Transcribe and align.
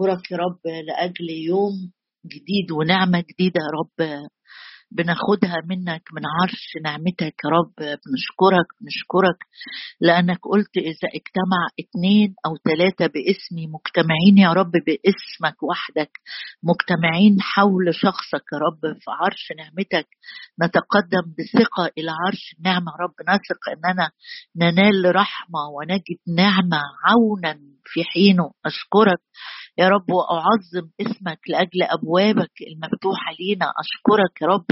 أشكرك 0.00 0.30
يا 0.30 0.36
رب 0.36 0.60
لأجل 0.86 1.30
يوم 1.30 1.92
جديد 2.26 2.72
ونعمة 2.72 3.20
جديدة 3.20 3.60
يا 3.60 3.70
رب. 3.80 4.28
بناخدها 4.92 5.56
منك 5.68 6.02
من 6.12 6.22
عرش 6.26 6.72
نعمتك 6.84 7.34
يا 7.44 7.50
رب. 7.50 7.74
بنشكرك 7.78 8.66
بنشكرك 8.80 9.38
لأنك 10.00 10.38
قلت 10.42 10.76
إذا 10.76 11.08
اجتمع 11.14 11.62
اتنين 11.80 12.34
أو 12.46 12.56
ثلاثة 12.68 13.06
باسمي 13.06 13.66
مجتمعين 13.66 14.38
يا 14.38 14.52
رب 14.52 14.72
باسمك 14.72 15.62
وحدك 15.62 16.10
مجتمعين 16.62 17.36
حول 17.40 17.94
شخصك 17.94 18.44
يا 18.52 18.58
رب 18.58 18.94
في 18.94 19.10
عرش 19.10 19.52
نعمتك. 19.58 20.08
نتقدم 20.62 21.24
بثقة 21.38 21.90
إلى 21.98 22.10
عرش 22.26 22.54
النعمة 22.58 22.92
يا 22.92 23.04
رب. 23.04 23.14
نثق 23.28 23.62
أننا 23.76 24.10
ننال 24.56 25.16
رحمة 25.16 25.60
ونجد 25.76 26.20
نعمة 26.36 26.82
عونا 27.04 27.58
في 27.84 28.04
حينه. 28.04 28.50
أشكرك 28.66 29.20
يا 29.80 29.88
رب 29.88 30.10
وأعظم 30.10 30.90
اسمك 31.00 31.38
لأجل 31.48 31.82
أبوابك 31.82 32.52
المفتوحة 32.72 33.32
لينا. 33.40 33.66
أشكرك 33.82 34.42
يا 34.42 34.46
رب 34.46 34.66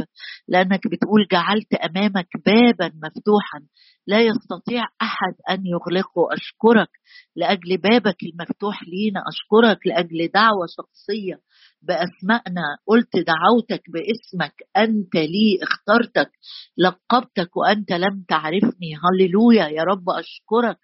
لأنك 0.49 0.87
بتقول 0.87 1.27
جعلت 1.33 1.75
أمامك 1.75 2.29
بابا 2.47 2.87
مفتوحا. 2.95 3.61
لا 4.07 4.21
يستطيع 4.21 4.83
أحد 5.03 5.35
أن 5.51 5.67
يغلقه. 5.67 6.29
أشكرك 6.33 6.91
لأجل 7.37 7.77
بابك 7.77 8.17
المفتوح 8.23 8.83
لينا. 8.83 9.21
أشكرك 9.29 9.87
لأجل 9.87 10.31
دعوة 10.35 10.67
شخصية 10.77 11.41
بأسمائنا. 11.83 12.63
قلت 12.87 13.17
دعوتك 13.17 13.83
باسمك. 13.91 14.55
أنت 14.77 15.15
لي 15.15 15.59
اخترتك. 15.63 16.31
لقبتك 16.79 17.57
وأنت 17.57 17.93
لم 17.93 18.25
تعرفني. 18.29 18.91
هللويا. 19.05 19.69
يا 19.69 19.83
رب 19.83 20.11
أشكرك. 20.11 20.79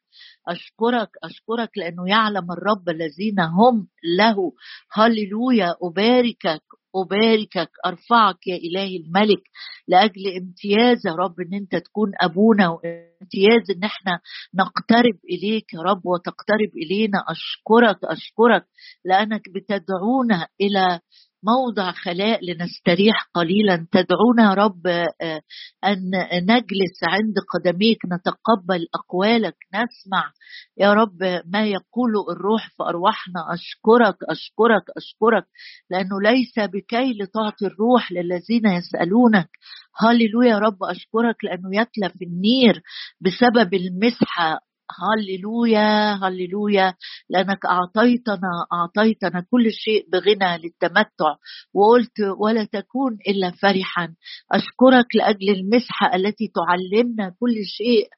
أشكرك. 0.48 1.10
أشكرك 1.24 1.70
لأنه 1.78 2.08
يعلم 2.08 2.52
الرب 2.52 2.88
الذين 2.88 3.40
هم 3.40 3.88
له. 4.18 4.52
هللويا. 4.92 5.74
أباركك. 5.82 6.62
أباركك 6.96 7.70
أرفعك 7.86 8.46
يا 8.46 8.56
إلهي 8.56 8.96
الملك 8.96 9.42
لأجل 9.88 10.36
امتياز 10.36 11.06
يا 11.06 11.12
رب 11.12 11.34
إن 11.40 11.54
أنت 11.54 11.76
تكون 11.76 12.12
أبونا 12.20 12.68
وامتياز 12.68 13.70
إن 13.76 13.84
إحنا 13.84 14.20
نقترب 14.54 15.18
إليك 15.30 15.74
يا 15.74 15.80
رب 15.80 16.06
وتقترب 16.06 16.70
إلينا. 16.76 17.18
أشكرك 17.28 17.98
أشكرك 18.04 18.64
لأنك 19.04 19.42
بتدعونا 19.54 20.48
إلى 20.60 21.00
موضع 21.46 21.92
خلاء 21.92 22.40
لنستريح 22.44 23.28
قليلا. 23.34 23.86
تدعونا 23.92 24.54
رب 24.54 24.86
آه، 24.86 25.40
أن 25.84 26.10
نجلس 26.42 26.98
عند 27.02 27.34
قدميك 27.54 27.98
نتقبل 28.06 28.86
أقوالك 28.94 29.56
نسمع 29.74 30.32
يا 30.78 30.92
رب 30.92 31.22
ما 31.46 31.66
يقول 31.66 32.12
الروح 32.30 32.68
في 32.76 32.82
ارواحنا 32.82 33.40
أشكرك 33.54 34.16
أشكرك 34.30 34.84
أشكرك 34.96 35.46
لأنه 35.90 36.20
ليس 36.22 36.68
بكي 36.70 37.12
لتعطي 37.12 37.66
الروح 37.66 38.12
للذين 38.12 38.66
يسألونك. 38.66 39.48
هللويا 39.96 40.50
يا 40.50 40.58
رب 40.58 40.82
أشكرك 40.82 41.44
لأنه 41.44 41.80
يتلف 41.80 42.22
النير 42.22 42.82
بسبب 43.20 43.74
المسحة. 43.74 44.60
هللويا 45.00 46.14
هللويا. 46.14 46.94
لأنك 47.30 47.66
أعطيتنا 47.66 48.52
أعطيتنا 48.72 49.46
كل 49.50 49.72
شيء 49.72 50.06
بغنى 50.12 50.58
للتمتع. 50.58 51.34
وقلت 51.74 52.20
ولا 52.38 52.64
تكون 52.64 53.18
إلا 53.28 53.50
فرحا. 53.50 54.14
أشكرك 54.52 55.16
لأجل 55.16 55.50
المسحة 55.50 56.14
التي 56.14 56.52
تعلمنا 56.54 57.34
كل 57.40 57.54
شيء. 57.64 58.08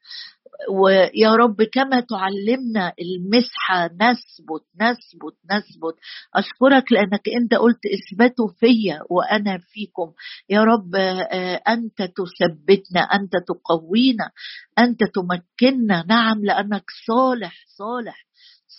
ويا 0.70 1.36
رب 1.36 1.62
كما 1.62 2.00
تعلمنا 2.00 2.92
المسحة 3.00 3.84
نثبت 3.86 4.64
نثبت 4.80 5.36
نثبت 5.52 5.94
أشكرك 6.34 6.92
لأنك 6.92 7.28
أنت 7.42 7.54
قلت 7.54 7.80
إثبتوا 7.86 8.48
فيا 8.48 9.00
وأنا 9.10 9.58
فيكم. 9.58 10.12
يا 10.50 10.64
رب 10.64 10.94
آه، 10.94 11.62
أنت 11.68 12.02
تثبتنا 12.02 13.00
أنت 13.00 13.32
تقوينا 13.48 14.31
أنت 14.78 15.00
تمكننا. 15.14 16.04
نعم 16.08 16.44
لأنك 16.44 16.84
صالح 17.06 17.54
صالح 17.76 18.26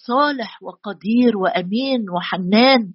صالح 0.07 0.63
وقدير 0.63 1.38
وأمين 1.38 2.09
وحنان. 2.09 2.94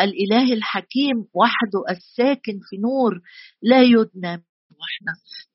الإله 0.00 0.52
الحكيم 0.52 1.16
وحده 1.34 1.80
الساكن 1.90 2.58
في 2.62 2.76
نور 2.76 3.20
لا 3.62 3.82
يدنى. 3.82 4.44
وإحنا 4.72 5.12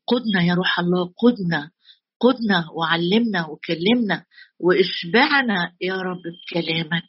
قدنا 0.07 0.43
يا 0.47 0.53
روح 0.53 0.79
الله 0.79 1.13
قدنا. 1.23 1.71
قدنا 2.19 2.65
وعلمنا 2.75 3.47
وكلمنا 3.47 4.25
واشبعنا 4.59 5.75
يا 5.81 5.93
رب 5.95 6.21
بكلامك 6.21 7.03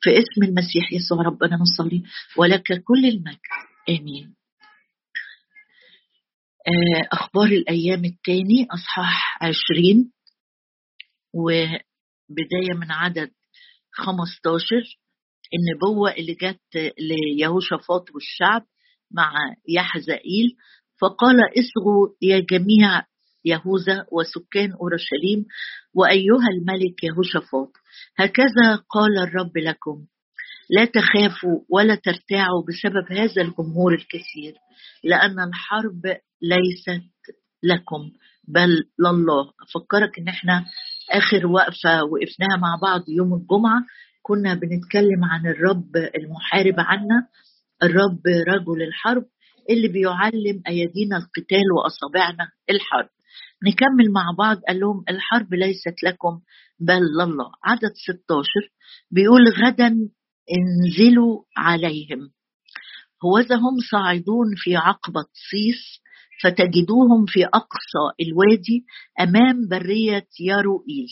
في 0.00 0.10
اسم 0.10 0.42
المسيح 0.42 0.92
يسوع 0.92 1.22
ربنا 1.22 1.56
نصلي 1.56 2.02
ولك 2.36 2.82
كل 2.84 3.04
المجد. 3.06 3.38
آمين. 3.88 4.34
آه، 6.68 7.08
أخبار 7.12 7.46
الأيام 7.46 8.04
الثاني 8.04 8.66
أصحاح 8.70 9.38
عشرين 9.42 10.12
وبداية 11.34 12.74
من 12.80 12.92
عدد 12.92 13.30
15 13.92 14.76
النبوة 15.54 16.12
اللي 16.12 16.34
جت 16.34 16.92
ليهوشافاط 16.98 18.04
والشعب 18.14 18.66
مع 19.10 19.32
يحزائيل 19.68 20.56
فقال 21.00 21.36
اصغوا 21.40 22.08
يا 22.22 22.38
جميع 22.40 23.02
يهوذا 23.44 24.06
وسكان 24.12 24.72
أورشليم 24.72 25.46
وأيها 25.94 26.48
الملك 26.54 27.04
يهوشافاط. 27.04 27.72
هكذا 28.18 28.76
قال 28.90 29.18
الرب 29.18 29.58
لكم 29.58 30.04
لا 30.70 30.84
تخافوا 30.84 31.60
ولا 31.70 31.94
ترتاعوا 31.94 32.62
بسبب 32.68 33.18
هذا 33.18 33.42
الجمهور 33.42 33.94
الكثير 33.94 34.54
لأن 35.04 35.40
الحرب 35.40 36.02
ليست 36.42 37.04
لكم 37.62 38.10
بل 38.48 38.68
لله. 38.98 39.52
أفكرك 39.62 40.18
إن 40.18 40.28
إحنا 40.28 40.64
آخر 41.12 41.46
وقفة 41.46 42.04
وقفناها 42.04 42.56
مع 42.60 42.78
بعض 42.82 43.08
يوم 43.08 43.34
الجمعة 43.34 43.80
كنا 44.22 44.54
بنتكلم 44.54 45.24
عن 45.24 45.46
الرب 45.46 45.96
المحارب 45.96 46.74
عنا 46.78 47.26
الرب 47.82 48.20
رجل 48.48 48.82
الحرب 48.82 49.24
اللي 49.70 49.88
بيعلم 49.88 50.62
أيدينا 50.68 51.16
القتال 51.16 51.66
وأصابعنا 51.76 52.48
الحرب. 52.70 53.08
نكمل 53.66 54.12
مع 54.12 54.34
بعض. 54.38 54.56
قال 54.68 54.80
لهم 54.80 55.04
الحرب 55.08 55.54
ليست 55.54 56.02
لكم 56.02 56.40
بل 56.80 57.02
لله. 57.02 57.50
عدد 57.64 57.92
16 57.94 58.70
بيقول 59.10 59.48
غدا 59.48 59.94
انزلوا 60.58 61.42
عليهم. 61.56 62.30
هوذا 63.24 63.56
هم 63.56 63.76
صاعدون 63.90 64.46
في 64.56 64.76
عقبة 64.76 65.24
صيص 65.50 66.02
فتجدوهم 66.42 67.26
في 67.26 67.44
أقصى 67.44 68.04
الوادي 68.20 68.84
أمام 69.20 69.68
برية 69.68 70.26
ياروئيل. 70.40 71.08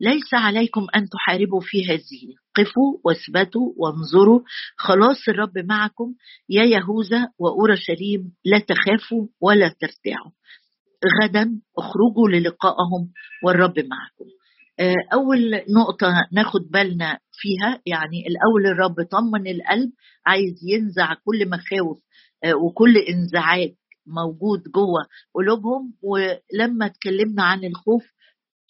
ليس 0.00 0.34
عليكم 0.34 0.86
أن 0.96 1.08
تحاربوا 1.08 1.60
في 1.60 1.86
هذه. 1.86 2.34
قفوا 2.54 2.98
واثبتوا 3.04 3.72
وانظروا. 3.76 4.40
خلاص 4.76 5.28
الرب 5.28 5.58
معكم. 5.58 6.14
يا 6.48 6.64
يهوذا 6.64 7.28
وأورشليم 7.38 8.32
لا 8.44 8.58
تخافوا 8.58 9.26
ولا 9.40 9.68
ترتاعوا. 9.68 10.30
غدا 11.22 11.60
اخرجوا 11.78 12.28
للقائهم 12.28 13.12
والرب 13.44 13.78
معكم. 13.78 14.24
آه، 14.80 14.94
أول 15.12 15.50
نقطة 15.52 16.12
ناخد 16.32 16.60
بالنا 16.70 17.18
فيها 17.32 17.80
يعني 17.86 18.26
الأول 18.26 18.66
الرب 18.66 19.06
طمن 19.10 19.46
القلب 19.46 19.90
عايز 20.26 20.54
ينزع 20.62 21.14
كل 21.14 21.48
مخاوف 21.50 21.98
آه، 22.44 22.54
وكل 22.54 22.96
انزعاج 22.96 23.74
موجود 24.06 24.62
جوه 24.74 25.06
قلوبهم. 25.34 25.94
ولما 26.02 26.86
اتكلمنا 26.86 27.42
عن 27.42 27.64
الخوف 27.64 28.04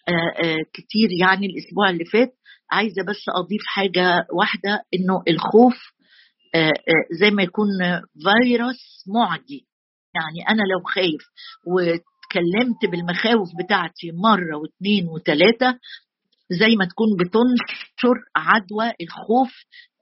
آه، 0.09 0.57
كتير 0.73 1.09
يعني 1.21 1.47
الأسبوع 1.47 1.91
اللي 1.91 2.05
فات 2.05 2.35
عايزه 2.71 3.03
بس 3.03 3.25
أضيف 3.29 3.63
حاجة 3.67 4.27
واحدة 4.39 4.83
إنه 4.95 5.23
الخوف 5.29 5.75
زي 7.21 7.31
ما 7.31 7.43
يكون 7.43 7.67
فيروس 8.23 9.05
معدي. 9.15 9.67
يعني 10.15 10.49
أنا 10.49 10.63
لو 10.63 10.81
خايف 10.85 11.23
اتكلمت 12.29 12.91
بالمخاوف 12.91 13.49
بتاعتي 13.65 14.13
مرة 14.13 14.57
واثنين 14.57 15.09
وثلاثة 15.09 15.79
زي 16.51 16.77
ما 16.77 16.85
تكون 16.85 17.07
بتنشر 17.21 18.17
عدوى 18.37 18.93
الخوف 19.01 19.53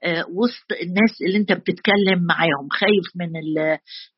آه، 0.03 0.25
وسط 0.29 0.71
الناس 0.81 1.21
اللي 1.27 1.37
انت 1.37 1.51
بتتكلم 1.51 2.25
معاهم. 2.27 2.67
خايف 2.71 3.05
من 3.15 3.29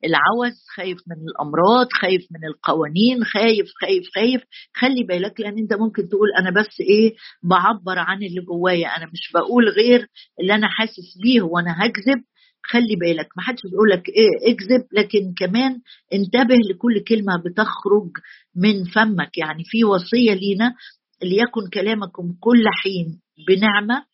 العوز 0.04 0.64
خايف 0.76 0.98
من 1.06 1.16
الأمراض 1.28 1.86
خايف 1.92 2.22
من 2.30 2.48
القوانين 2.48 3.24
خايف 3.24 3.66
خايف 3.82 4.04
خايف. 4.14 4.42
خلي 4.74 5.02
بالك 5.04 5.40
لأن 5.40 5.58
انت 5.58 5.72
ممكن 5.74 6.08
تقول 6.08 6.28
أنا 6.38 6.50
بس 6.50 6.80
إيه 6.80 7.14
بعبر 7.42 7.98
عن 7.98 8.16
اللي 8.16 8.40
جوايا. 8.40 8.88
أنا 8.88 9.06
مش 9.06 9.32
بقول 9.34 9.68
غير 9.68 10.06
اللي 10.40 10.54
أنا 10.54 10.68
حاسس 10.68 11.18
بيه 11.22 11.42
وأنا 11.42 11.74
هكذب. 11.78 12.22
خلي 12.62 12.96
بالك 13.00 13.28
ما 13.36 13.42
حدش 13.42 13.60
بيقول 13.70 13.90
لك 13.90 14.08
إيه 14.08 14.52
اكذب 14.52 14.86
لكن 14.92 15.34
كمان 15.38 15.80
انتبه 16.14 16.54
لكل 16.70 17.04
كلمة 17.08 17.42
بتخرج 17.44 18.10
من 18.56 18.84
فمك. 18.84 19.38
يعني 19.38 19.62
في 19.64 19.84
وصية 19.84 20.34
لينا 20.34 20.74
ليكن 21.22 21.68
كلامكم 21.74 22.34
كل 22.40 22.64
حين 22.82 23.20
بنعمة 23.48 24.04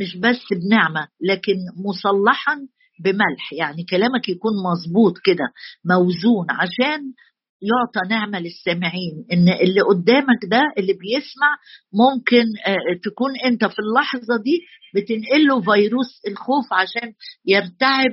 مش 0.00 0.16
بس 0.16 0.40
بنعمة 0.52 1.08
لكن 1.20 1.56
مصلحا 1.88 2.56
بملح. 3.04 3.52
يعني 3.52 3.84
كلامك 3.90 4.28
يكون 4.28 4.52
مظبوط 4.70 5.14
كده 5.24 5.44
موزون 5.84 6.46
عشان 6.50 7.00
يعطى 7.62 8.08
نعمة 8.10 8.38
للسامعين 8.38 9.26
إن 9.32 9.48
اللي 9.48 9.80
قدامك 9.80 10.40
ده 10.50 10.62
اللي 10.78 10.92
بيسمع 10.92 11.50
ممكن 11.92 12.44
آه، 12.66 12.76
تكون 13.04 13.30
أنت 13.44 13.64
في 13.64 13.78
اللحظة 13.78 14.36
دي 14.44 14.60
بتنقل 14.94 15.46
له 15.46 15.60
فيروس 15.60 16.20
الخوف 16.28 16.72
عشان 16.72 17.12
يرتعب 17.46 18.10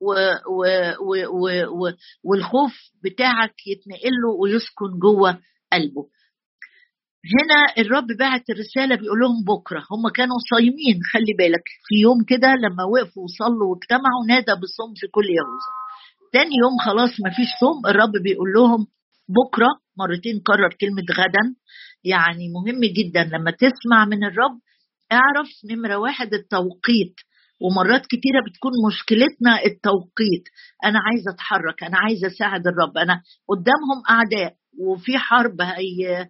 و 0.00 0.12
و 0.56 0.64
و 1.00 1.12
و 1.68 1.92
والخوف 2.24 2.72
بتاعك 3.04 3.54
يتنقل 3.66 4.12
له 4.22 4.30
ويسكن 4.40 4.98
جوه 5.02 5.38
قلبه. 5.72 6.08
هنا 7.36 7.84
الرب 7.84 8.06
بعت 8.18 8.50
الرساله 8.50 8.94
بيقول 8.96 9.18
لهم 9.20 9.44
بكرة. 9.44 9.78
هم 9.90 10.08
كانوا 10.16 10.36
صايمين 10.50 10.96
خلي 11.12 11.32
بالك 11.38 11.64
في 11.88 11.94
يوم 12.02 12.24
كده 12.24 12.48
لما 12.54 12.84
وقفوا 12.84 13.22
وصلوا 13.24 13.68
واجتمعوا 13.74 14.26
نادى 14.28 14.52
في 15.00 15.06
كل 15.06 15.24
يهوذا 15.24 15.79
تاني 16.32 16.54
يوم 16.62 16.78
خلاص 16.86 17.10
ما 17.24 17.30
فيش 17.30 17.48
صوم 17.60 17.86
الرب 17.86 18.12
بيقول 18.24 18.52
لهم 18.52 18.86
بكرة 19.28 19.68
مرتين 19.98 20.40
كرر 20.46 20.68
كلمة 20.80 21.06
غدا. 21.18 21.54
يعني 22.04 22.48
مهم 22.48 22.80
جدا 22.80 23.24
لما 23.24 23.50
تسمع 23.50 24.04
من 24.04 24.24
الرب 24.24 24.58
اعرف 25.12 25.48
نمرة 25.70 25.96
واحد 25.96 26.34
التوقيت. 26.34 27.14
ومرات 27.62 28.06
كتيرة 28.06 28.40
بتكون 28.48 28.72
مشكلتنا 28.88 29.64
التوقيت. 29.66 30.44
أنا 30.84 30.98
عايزة 31.06 31.30
أتحرك 31.34 31.82
أنا 31.82 31.98
عايزة 31.98 32.26
أساعد 32.26 32.66
الرب. 32.66 32.98
أنا 32.98 33.22
قدامهم 33.48 34.00
أعداء 34.10 34.54
وفي 34.80 35.18
حرب 35.18 35.60
هي 35.60 36.28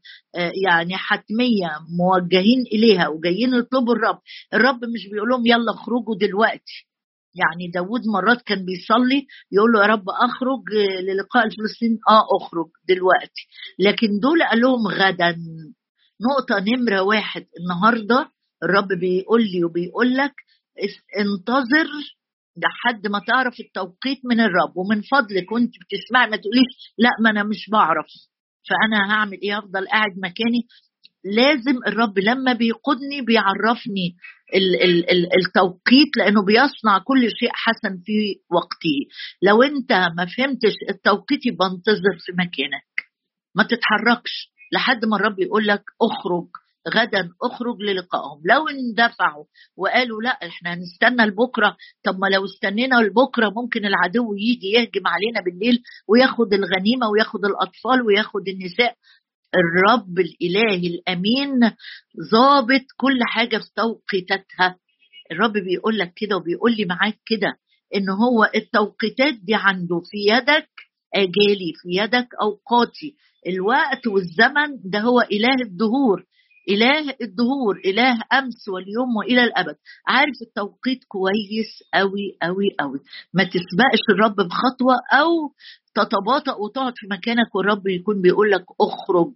يعني 0.65 0.97
حتمية 0.97 1.71
موجهين 1.99 2.61
إليها 2.73 3.09
وجايين 3.09 3.55
يطلبوا 3.55 3.95
الرب. 3.95 4.19
الرب 4.55 4.85
مش 4.95 5.09
بيقول 5.13 5.29
لهم 5.29 5.47
يلا 5.47 5.73
اخرجوا 5.75 6.17
دلوقتي. 6.21 6.90
يعني 7.35 7.69
داود 7.75 8.01
مرات 8.15 8.43
كان 8.43 8.65
بيصلي 8.65 9.27
يقول 9.53 9.73
له 9.73 9.83
يا 9.83 9.87
رب 9.87 10.05
أخرج 10.09 10.63
للقاء 11.09 11.47
الفلسطينيين 11.47 11.99
آه 12.09 12.25
أخرج 12.37 12.67
دلوقتي. 12.89 13.43
لكن 13.79 14.09
دول 14.23 14.43
قال 14.43 14.61
لهم 14.61 14.87
غدا. 14.89 15.37
نقطة 16.31 16.65
نمرة 16.69 17.03
واحد 17.03 17.47
النهارده 17.61 18.31
الرب 18.63 18.89
بيقول 19.01 19.43
لي 19.43 19.65
وبيقول 19.65 20.15
لك 20.17 20.35
انتظر 21.21 21.89
لحد 22.57 23.07
ما 23.07 23.21
تعرف 23.27 23.55
التوقيت 23.61 24.21
من 24.25 24.41
الرب. 24.41 24.77
ومن 24.77 25.03
فضلك 25.03 25.53
وانت 25.53 25.71
بتسمع 25.71 26.27
ما 26.27 26.37
تقوليش 26.37 26.73
لا 26.99 27.11
ما 27.21 27.31
أنا 27.31 27.43
مش 27.43 27.71
بعرف. 27.73 28.07
فأنا 28.69 29.13
هعمل 29.13 29.41
إيه؟ 29.43 29.59
افضل 29.59 29.89
قاعد 29.89 30.13
مكاني. 30.25 30.63
لازم 31.25 31.79
الرب 31.87 32.19
لما 32.19 32.53
بيقودني 32.53 33.23
بيعرفني. 33.27 34.17
التوقيت 35.47 36.17
لأنه 36.17 36.45
بيصنع 36.45 36.99
كل 37.05 37.31
شيء 37.39 37.51
حسن 37.53 37.99
في 38.05 38.37
وقته. 38.51 38.99
لو 39.43 39.63
أنت 39.63 39.93
ما 39.93 40.27
فهمتش 40.37 40.75
التوقيت 40.91 41.47
يبقى 41.47 41.67
انتظر 41.67 42.19
في 42.27 42.33
مكانك. 42.33 42.91
ما 43.55 43.63
تتحركش. 43.63 44.51
لحد 44.73 45.05
ما 45.05 45.17
الرب 45.17 45.39
يقول 45.41 45.67
لك 45.67 45.83
اخرج 46.03 46.47
غدا 46.95 47.29
اخرج 47.43 47.77
للقائهم 47.83 48.41
لو 48.51 48.69
اندفعوا 48.69 49.45
وقالوا 49.77 50.23
لا 50.23 50.31
إحنا 50.31 50.75
هنستنى 50.75 51.27
لبكرة. 51.27 51.77
طب 52.05 52.19
ما 52.19 52.27
لو 52.27 52.45
استنينا 52.45 52.95
لبكرة 52.97 53.53
ممكن 53.57 53.87
العدو 53.87 54.35
يجي 54.35 54.67
يهجم 54.67 55.07
علينا 55.07 55.41
بالليل 55.45 55.83
وياخد 56.09 56.53
الغنيمة 56.55 57.09
وياخد 57.11 57.45
الأطفال 57.45 58.03
وياخد 58.07 58.49
النساء. 58.49 58.95
الرب 59.55 60.19
الالهي 60.19 60.87
الأمين 60.87 61.61
ضابط 62.33 62.85
كل 62.97 63.19
حاجة 63.23 63.59
في 63.59 63.71
توقيتاتها 63.77 64.77
الرب 65.33 65.53
بيقول 65.53 65.99
لك 65.99 66.13
كده 66.17 66.37
وبيقول 66.37 66.77
لي 66.77 66.85
معاك 66.85 67.19
كده 67.27 67.53
إن 67.95 68.09
هو 68.11 68.51
التوقيتات 68.55 69.35
دي 69.35 69.55
عنده 69.55 70.01
في 70.11 70.17
يدك 70.35 70.69
آجالي 71.15 71.73
في 71.83 71.89
يدك 71.89 72.29
أوقاتي. 72.43 73.15
الوقت 73.47 74.07
والزمن 74.07 74.91
ده 74.91 74.99
هو 75.01 75.21
إله 75.21 75.55
الدهور. 75.65 76.25
إله 76.69 77.15
الدهور 77.23 77.81
إله 77.85 78.23
أمس 78.33 78.69
واليوم 78.69 79.17
وإلى 79.17 79.45
الأبد. 79.45 79.77
عارف 80.07 80.35
التوقيت 80.43 81.01
كويس 81.09 81.73
أوي 81.95 82.37
أوي 82.43 82.67
أوي. 82.81 82.99
ما 83.35 83.45
تسبقش 83.45 84.03
الرب 84.11 84.37
بخطوة 84.37 84.95
أو 85.13 85.29
تتباطأ 85.95 86.55
وتقعد 86.55 86.93
في 86.97 87.07
مكانك 87.11 87.55
والرب 87.55 87.87
يكون 87.89 88.23
بيقول 88.23 88.51
لك 88.51 88.65
اخرج. 88.81 89.33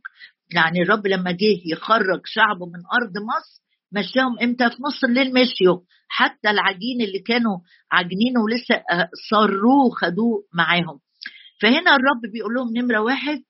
يعني 0.54 0.82
الرب 0.82 1.06
لما 1.06 1.30
جه 1.32 1.60
يخرج 1.72 2.20
شعبه 2.24 2.66
من 2.66 2.82
أرض 3.02 3.12
مصر 3.18 3.64
مشاهم 3.92 4.38
إمتى؟ 4.42 4.70
في 4.70 4.76
نص 4.82 5.04
الليل 5.04 5.34
مشيوا. 5.34 5.78
حتى 6.08 6.50
العجين 6.50 7.00
اللي 7.00 7.18
كانوا 7.18 7.58
عاجنينه 7.92 8.40
ولسه 8.44 8.82
صروه 9.30 9.90
خدوه 9.90 10.44
معاهم. 10.54 11.00
فهنا 11.62 11.90
الرب 11.96 12.32
بيقول 12.32 12.54
لهم 12.54 12.68
نمرة 12.76 13.00
واحد 13.00 13.42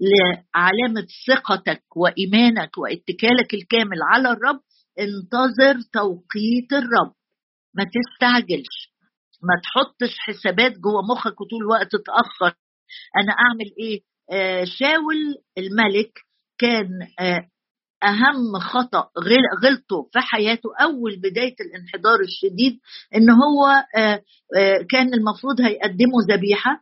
لعلامة 0.00 1.06
ثقتك 1.28 1.82
وإيمانك 1.96 2.78
واتكالك 2.78 3.54
الكامل 3.54 3.98
على 4.12 4.28
الرب 4.32 4.60
انتظر 4.98 5.74
توقيت 5.92 6.72
الرب. 6.72 7.14
ما 7.74 7.84
تستعجلش. 7.84 8.89
ما 9.42 9.54
تحطش 9.62 10.14
حسابات 10.18 10.72
جوه 10.72 11.02
مخك 11.12 11.40
وطول 11.40 11.60
الوقت 11.62 11.88
تتأخر. 11.92 12.54
أنا 13.22 13.32
أعمل 13.32 13.72
إيه؟ 13.80 14.00
آه 14.32 14.64
شاول 14.64 15.16
الملك 15.58 16.12
كان 16.58 16.88
آه 17.20 17.48
أهم 18.04 18.58
خطأ 18.60 19.10
غلطه 19.64 20.08
في 20.12 20.18
حياته 20.20 20.68
أول 20.82 21.16
بداية 21.16 21.54
الانحدار 21.60 22.20
الشديد 22.20 22.78
إن 23.16 23.30
هو 23.30 23.66
آه 23.96 24.22
كان 24.90 25.14
المفروض 25.14 25.60
هيقدموا 25.60 26.22
ذبيحة 26.30 26.80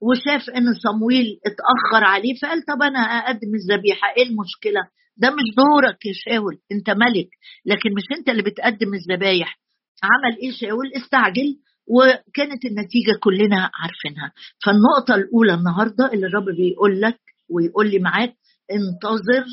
وشاف 0.00 0.50
إن 0.50 0.74
صمويل 0.74 1.40
اتأخر 1.46 2.04
عليه 2.04 2.34
فقال 2.42 2.62
طب 2.64 2.82
أنا 2.82 2.98
أقدم 2.98 3.54
الذبيحة 3.54 4.08
إيه 4.16 4.22
المشكلة؟ 4.22 4.80
ده 5.16 5.30
مش 5.30 5.54
دورك 5.56 6.06
يا 6.06 6.12
شاول 6.14 6.58
أنت 6.72 6.90
ملك 6.90 7.28
لكن 7.66 7.90
مش 7.96 8.18
أنت 8.18 8.28
اللي 8.28 8.42
بتقدم 8.42 8.94
الذبايح. 8.94 9.60
عمل 10.02 10.36
إيه 10.42 10.52
شاول؟ 10.52 10.92
استعجل 10.96 11.56
وكانت 11.88 12.64
النتيجة 12.64 13.12
كلنا 13.22 13.70
عارفينها. 13.74 14.32
فالنقطة 14.64 15.14
الأولى 15.14 15.54
النهاردة 15.54 16.12
اللي 16.12 16.26
الرب 16.26 16.44
بيقول 16.56 17.00
لك 17.00 17.20
ويقول 17.50 17.90
لي 17.90 17.98
معاك 17.98 18.34
انتظر 18.72 19.44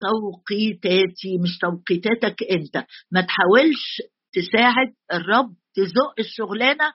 توقيتاتي 0.00 1.38
مش 1.42 1.58
توقيتاتك 1.58 2.42
أنت. 2.50 2.86
ما 3.12 3.20
تحاولش 3.20 4.02
تساعد 4.32 4.94
الرب 5.12 5.54
تزق 5.74 6.14
الشغلانة. 6.18 6.92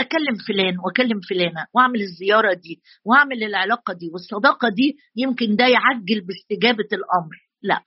أكلم 0.00 0.36
فلان 0.48 0.74
وأكلم 0.78 1.20
فلانة 1.30 1.66
وأعمل 1.74 2.00
الزيارة 2.00 2.54
دي 2.54 2.82
وأعمل 3.04 3.44
العلاقة 3.44 3.94
دي 3.94 4.10
والصداقة 4.12 4.68
دي 4.68 4.96
يمكن 5.16 5.56
ده 5.56 5.64
يعجل 5.64 6.26
باستجابة 6.26 6.88
الأمر. 6.92 7.36
لا. 7.62 7.82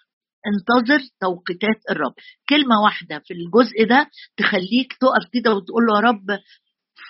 انتظر 0.47 0.99
توقيتات 1.21 1.81
الرب. 1.91 2.13
كلمة 2.49 2.81
واحدة 2.83 3.19
في 3.25 3.33
الجزء 3.33 3.87
ده 3.89 4.09
تخليك 4.37 4.93
تقف 5.01 5.29
كده 5.33 5.53
وتقول 5.53 5.83
له 5.85 5.95
يا 5.95 6.01
رب 6.09 6.39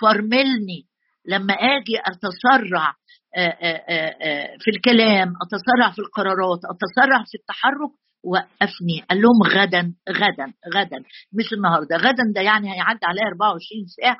فرملني 0.02 0.88
لما 1.26 1.54
آجي 1.54 2.00
أتسرع 2.06 2.94
في 4.60 4.72
الكلام 4.76 5.34
أتسرع 5.44 5.92
في 5.92 6.00
القرارات 6.00 6.60
أتسرع 6.74 7.24
في 7.24 7.38
التحرك 7.40 7.92
وقفني. 8.24 9.02
قال 9.10 9.22
لهم 9.22 9.44
غدا 9.44 9.94
غدا 10.10 10.54
غدا. 10.76 10.98
مش 11.34 11.54
النهارده. 11.54 11.96
غدا 11.98 12.24
ده 12.36 12.42
يعني 12.42 12.74
هيعدي 12.74 13.06
عليا 13.06 13.28
24 13.28 13.86
ساعة. 14.02 14.18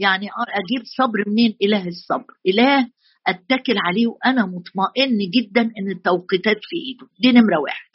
يعني 0.00 0.26
أجيب 0.60 0.82
صبر 0.96 1.24
منين؟ 1.26 1.56
إله 1.62 1.88
الصبر. 1.88 2.34
إله 2.46 2.88
أتكل 3.28 3.74
عليه 3.78 4.06
وأنا 4.06 4.42
مطمئن 4.46 5.18
جدا 5.34 5.60
إن 5.62 5.90
التوقيتات 5.90 6.56
في 6.62 6.76
إيده. 6.76 7.06
دي 7.22 7.32
نمرة 7.32 7.60
واحد. 7.60 7.88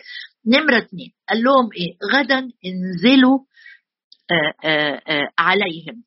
نمرة 0.48 0.78
اثنين 0.78 1.12
قال 1.30 1.44
لهم 1.44 1.70
إيه؟ 1.78 1.98
غدا 2.14 2.40
انزلوا 2.66 3.40
آآ 4.32 5.02
آآ 5.08 5.28
عليهم. 5.40 6.04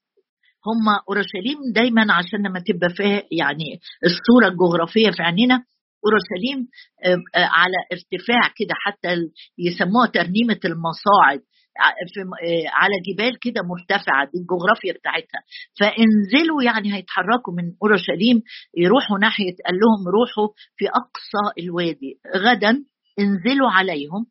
هم 0.67 0.89
أورشليم 1.09 1.59
دايما 1.75 2.13
عشان 2.13 2.47
لما 2.47 2.61
تبقى 2.67 2.89
فيها 2.97 3.23
يعني 3.33 3.81
الصورة 4.05 4.49
الجغرافية 4.49 5.11
في 5.11 5.23
عينينا 5.23 5.65
أورشليم 6.05 6.69
على 7.35 7.77
ارتفاع 7.93 8.53
كده 8.57 8.75
حتى 8.75 9.17
يسموها 9.59 10.07
ترنيمة 10.07 10.61
المصاعد. 10.65 11.41
في 12.15 12.21
على 12.73 12.95
جبال 13.07 13.39
كده 13.39 13.63
مرتفعة 13.63 14.25
دي 14.33 14.39
الجغرافيا 14.39 14.93
بتاعتها. 14.93 15.41
فانزلوا 15.81 16.63
يعني 16.63 16.95
هيتحركوا 16.95 17.55
من 17.55 17.73
أورشليم 17.83 18.43
يروحوا 18.77 19.19
ناحية 19.19 19.57
قال 19.67 19.75
لهم 19.75 20.09
روحوا 20.09 20.49
في 20.77 20.85
أقصى 20.89 21.63
الوادي. 21.63 22.21
غدا 22.37 22.85
انزلوا 23.19 23.71
عليهم. 23.71 24.27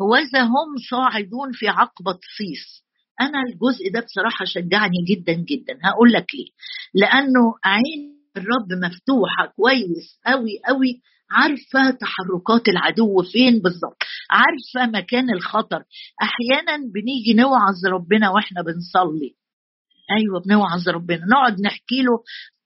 وإذا 0.00 0.42
هم 0.42 0.70
صاعدون 0.90 1.52
في 1.52 1.68
عقبة 1.68 2.18
صيص. 2.38 2.82
أنا 3.20 3.38
الجزء 3.42 3.92
ده 3.94 4.00
بصراحة 4.00 4.44
شجعني 4.44 4.98
جدا 5.10 5.32
جدا. 5.32 5.78
هقول 5.84 6.12
لك 6.12 6.26
ليه. 6.34 6.48
لأنه 6.94 7.54
عين 7.64 8.12
الرب 8.36 8.72
مفتوحة 8.84 9.46
كويس 9.56 10.20
قوي 10.26 10.60
قوي 10.68 11.00
عارفة 11.32 11.98
تحركات 12.00 12.68
العدو 12.68 13.22
فين 13.32 13.60
بالظبط؟ 13.62 14.02
عارفة 14.30 14.92
مكان 14.98 15.30
الخطر؟ 15.30 15.84
أحيانا 16.22 16.76
بنيجي 16.94 17.34
نوعظ 17.34 17.86
ربنا 17.92 18.30
وإحنا 18.30 18.62
بنصلي. 18.62 19.34
أيوه 20.18 20.40
بنوعظ 20.46 20.88
ربنا. 20.88 21.20
نقعد 21.32 21.60
نحكي 21.60 22.02
له 22.02 22.18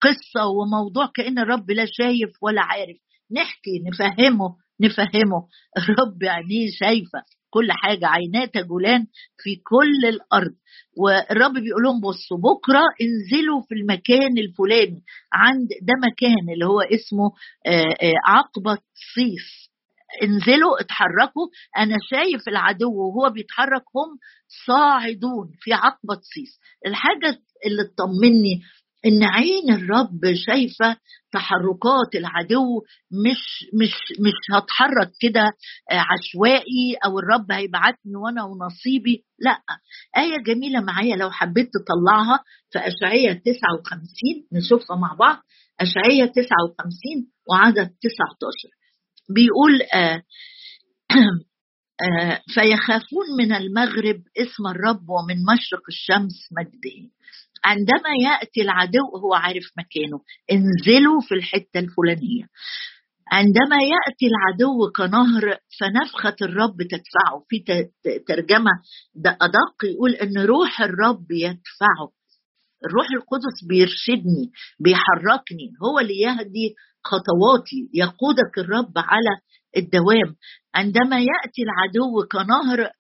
قصة 0.03 0.47
وموضوع 0.47 1.11
كأن 1.15 1.39
الرب 1.39 1.71
لا 1.71 1.87
شايف 1.87 2.31
ولا 2.43 2.63
عارف. 2.63 2.97
نحكي 3.33 3.83
نفهمه 3.89 4.57
نفهمه. 4.81 5.49
الرب 5.79 6.19
عينيه 6.23 6.71
شايفة؟ 6.81 7.23
كل 7.57 7.73
حاجة 7.73 8.07
عينات 8.07 8.57
جولان 8.59 9.07
في 9.43 9.57
كل 9.57 10.09
الأرض. 10.09 10.55
والرب 10.99 11.53
بيقول 11.53 11.83
لهم 11.83 12.01
بصوا 12.01 12.39
بكرة 12.39 12.83
انزلوا 13.05 13.63
في 13.69 13.75
المكان 13.75 14.39
الفلاني. 14.39 15.03
عند 15.33 15.69
ده 15.83 15.95
مكان 16.09 16.45
اللي 16.55 16.67
هو 16.67 16.81
اسمه 16.81 17.27
آه، 17.67 17.95
آه، 18.07 18.13
عقبة 18.27 18.75
صيف. 19.15 19.47
انزلوا 20.23 20.81
اتحركوا. 20.81 21.47
أنا 21.79 21.97
شايف 22.11 22.49
العدو 22.49 22.91
وهو 22.93 23.31
بيتحرك 23.31 23.83
هم 23.97 24.11
صاعدون 24.67 25.47
في 25.61 25.73
عقبة 25.73 26.15
صيف. 26.35 26.53
الحاجة 26.87 27.39
اللي 27.67 27.85
تطمني 27.85 28.63
إن 29.07 29.25
عين 29.25 29.71
الرب 29.75 30.35
شايفة 30.47 30.97
تحركات 31.33 32.15
العدو 32.15 32.83
مش 33.11 33.65
مش 33.75 33.95
مش 34.21 34.55
هتحرك 34.55 35.13
كده 35.21 35.41
آه، 35.91 36.05
عشوائي 36.13 36.95
أو 37.05 37.19
الرب 37.19 37.53
هيبعتني 37.53 38.17
وأنا 38.17 38.45
ونصيبي. 38.45 39.25
لا 39.39 39.61
آية 40.17 40.43
جميلة 40.47 40.81
معايا. 40.81 41.17
لو 41.17 41.31
حبيت 41.31 41.71
تطلعها 41.75 42.45
في 42.71 42.79
أشعية 42.79 43.33
59 43.33 44.47
نشوفها 44.53 44.97
مع 44.97 45.15
بعض. 45.15 45.43
أشعية 45.81 46.25
59 46.25 47.31
وعدد 47.51 47.91
19 48.03 48.69
بيقول 49.35 49.83
آه 49.95 50.23
آه 52.03 52.43
فيخافون 52.55 53.27
من 53.39 53.53
المغرب 53.53 54.23
اسم 54.39 54.67
الرب 54.67 55.09
ومن 55.11 55.37
مشرق 55.55 55.83
الشمس 55.89 56.49
مجده 56.59 57.11
عندما 57.65 58.11
يأتي 58.23 58.63
العدو 58.63 59.17
هو 59.25 59.35
عارف 59.35 59.65
مكانه. 59.79 60.21
انزلوا 60.53 61.21
في 61.29 61.35
الحتة 61.35 61.81
الفلانية. 61.81 62.45
عندما 63.33 63.77
يأتي 63.77 64.27
العدو 64.33 64.93
كنهر 64.97 65.59
فنفخة 65.81 66.37
الرب 66.43 66.77
تدفعه. 66.83 67.45
في 67.49 67.65
ترجمة 68.29 68.71
أدق 69.27 69.85
يقول 69.85 70.15
إن 70.15 70.39
روح 70.39 70.81
الرب 70.81 71.27
يدفعه. 71.31 72.09
الروح 72.87 73.07
القدس 73.17 73.65
بيرشدني 73.69 74.51
بيحركني. 74.81 75.73
هو 75.85 75.99
اللي 75.99 76.21
يهدي 76.21 76.75
خطواتي. 77.05 77.91
يقودك 77.95 78.59
الرب 78.59 78.93
على 78.97 79.31
الدوام. 79.77 80.37
عندما 80.75 81.17
يأتي 81.19 81.63
العدو 81.63 82.27
كنهر 82.33 82.91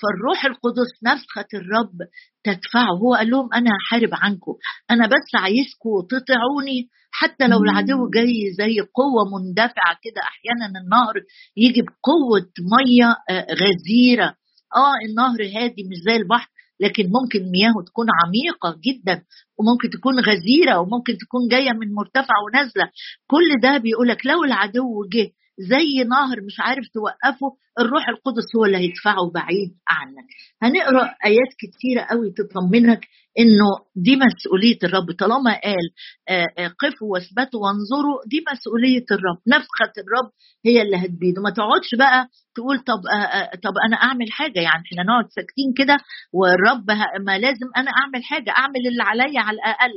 فالروح 0.00 0.44
القدس 0.44 0.90
نفخة 1.04 1.48
الرب 1.54 1.98
تدفعه. 2.44 2.92
هو 3.02 3.14
قال 3.14 3.30
لهم 3.30 3.48
أنا 3.54 3.70
هحارب 3.76 4.10
عنكم. 4.12 4.54
أنا 4.90 5.06
بس 5.06 5.28
عايزكم 5.34 5.90
تطيعوني. 6.10 6.88
حتى 7.12 7.46
لو 7.46 7.58
العدو 7.64 8.10
جاي 8.10 8.50
زي 8.58 8.80
قوة 8.80 9.22
مندفعة 9.32 9.94
كده 10.04 10.20
أحيانا 10.22 10.80
النهر 10.80 11.14
يجي 11.56 11.82
بقوة 11.82 12.50
مية 12.74 13.16
آه، 13.30 13.46
غزيرة. 13.54 14.34
آه 14.76 14.94
النهر 15.08 15.40
هادي 15.56 15.82
مش 15.90 15.96
زي 16.06 16.16
البحر 16.16 16.48
لكن 16.80 17.04
ممكن 17.16 17.50
مياهه 17.50 17.82
تكون 17.86 18.06
عميقة 18.22 18.80
جدا 18.86 19.22
وممكن 19.58 19.90
تكون 19.90 20.20
غزيرة 20.20 20.78
وممكن 20.80 21.12
تكون 21.18 21.48
جاية 21.50 21.72
من 21.72 21.94
مرتفع 21.94 22.34
ونازلة. 22.46 22.90
كل 23.26 23.60
ده 23.62 23.78
بيقولك 23.78 24.26
لو 24.26 24.44
العدو 24.44 25.04
جه 25.12 25.30
زي 25.58 26.04
نهر 26.04 26.40
مش 26.46 26.56
عارف 26.60 26.84
توقفه 26.94 27.56
الروح 27.80 28.08
القدس 28.08 28.56
هو 28.56 28.64
اللي 28.64 28.76
هيدفعه 28.78 29.30
بعيد 29.34 29.70
عنك. 29.88 30.28
هنقرأ 30.62 31.04
آيات 31.26 31.50
كتيرة 31.62 32.02
قوي 32.10 32.32
تطمنك 32.38 33.06
إنه 33.38 33.68
دي 33.96 34.16
مسؤولية 34.16 34.78
الرب. 34.84 35.12
طالما 35.18 35.52
قال 35.64 35.86
آه، 36.28 36.46
آه، 36.58 36.68
قفوا 36.68 37.08
واثبتوا 37.12 37.60
وانظروا 37.64 38.18
دي 38.26 38.44
مسؤولية 38.52 39.04
الرب. 39.10 39.38
نفخة 39.48 39.92
الرب 40.02 40.30
هي 40.66 40.82
اللي 40.82 40.96
هتبيده. 40.96 41.42
ما 41.42 41.50
تقعدش 41.50 41.94
بقى 41.98 42.28
تقول 42.54 42.78
طب 42.78 43.00
آه، 43.14 43.50
طب 43.64 43.74
أنا 43.86 43.96
أعمل 43.96 44.32
حاجة. 44.32 44.60
يعني 44.60 44.82
إحنا 44.92 45.02
نقعد 45.08 45.26
ساكتين 45.36 45.68
كده 45.78 45.96
والرب 46.32 46.86
ما 47.26 47.38
لازم 47.38 47.68
أنا 47.76 47.90
أعمل 47.90 48.24
حاجة 48.24 48.50
أعمل 48.58 48.82
اللي 48.90 49.02
عليا 49.02 49.40
على 49.40 49.54
الأقل. 49.56 49.94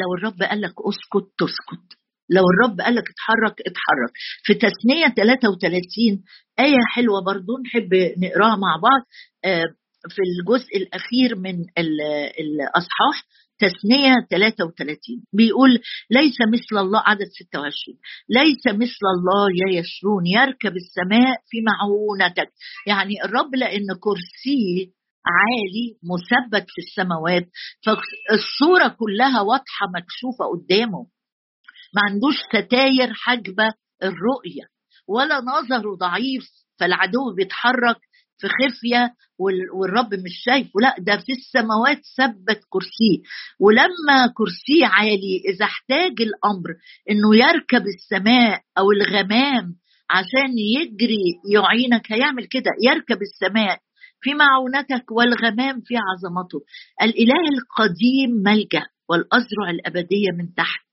لو 0.00 0.08
الرب 0.18 0.42
قال 0.42 0.60
لك 0.60 0.74
أسكت 0.88 1.26
تسكت. 1.38 1.88
لو 2.30 2.42
الرب 2.52 2.80
قال 2.80 2.94
لك 2.94 3.04
اتحرك 3.10 3.60
اتحرك. 3.60 4.12
في 4.42 4.54
تثنية 4.54 5.08
33 5.16 6.24
آية 6.60 6.80
حلوة 6.94 7.24
برضو 7.24 7.52
نحب 7.64 7.94
نقراها 8.18 8.56
مع 8.56 8.76
بعض. 8.82 9.02
آه، 9.44 9.64
في 10.08 10.22
الجزء 10.28 10.76
الأخير 10.76 11.36
من 11.36 11.56
الأصحاح 12.40 13.16
تثنية 13.58 14.14
33 14.30 15.24
بيقول 15.32 15.70
ليس 16.10 16.36
مثل 16.52 16.82
الله 16.84 17.02
عدد 17.06 17.26
26 17.46 17.98
ليس 18.28 18.64
مثل 18.66 19.04
الله 19.16 19.46
يا 19.62 19.78
يشرون 19.80 20.26
يركب 20.26 20.72
السماء 20.76 21.36
في 21.50 21.56
معونتك. 21.68 22.52
يعني 22.86 23.14
الرب 23.24 23.54
لأن 23.54 23.86
كرسيه 24.00 24.86
عالي 25.36 25.86
مثبت 26.12 26.66
في 26.68 26.80
السماوات 26.86 27.48
فالصورة 27.86 28.88
كلها 28.98 29.40
واضحة 29.40 29.84
مكشوفة 29.96 30.44
قدامه. 30.54 31.06
ما 31.96 32.02
عندوش 32.10 32.34
ستاير 32.48 33.12
حاجبه 33.14 33.68
الرؤية 34.02 34.64
ولا 35.08 35.40
نظره 35.40 35.94
ضعيف 35.96 36.44
فالعدو 36.80 37.34
بيتحرك 37.36 37.96
في 38.38 38.48
خفية 38.48 39.14
والرب 39.74 40.14
مش 40.14 40.34
شايفه. 40.44 40.70
لا 40.82 40.94
ده 40.98 41.16
في 41.16 41.32
السماوات 41.32 42.00
ثبت 42.18 42.60
كرسيه 42.68 43.18
ولما 43.60 44.26
كرسيه 44.34 44.86
عالي 44.86 45.42
إذا 45.48 45.64
احتاج 45.64 46.20
الأمر 46.20 46.68
إنه 47.10 47.36
يركب 47.36 47.82
السماء 47.86 48.60
أو 48.78 48.90
الغمام 48.92 49.74
عشان 50.10 50.58
يجري 50.76 51.24
يعينك 51.54 52.12
هيعمل 52.12 52.44
كده. 52.46 52.70
يركب 52.82 53.18
السماء 53.22 53.78
في 54.20 54.34
معونتك 54.34 55.10
والغمام 55.12 55.80
في 55.80 55.94
عظمته. 55.96 56.58
الإله 57.02 57.42
القديم 57.54 58.30
ملجأ 58.44 58.86
والأزرع 59.08 59.70
الأبدية 59.70 60.30
من 60.38 60.54
تحت. 60.54 60.85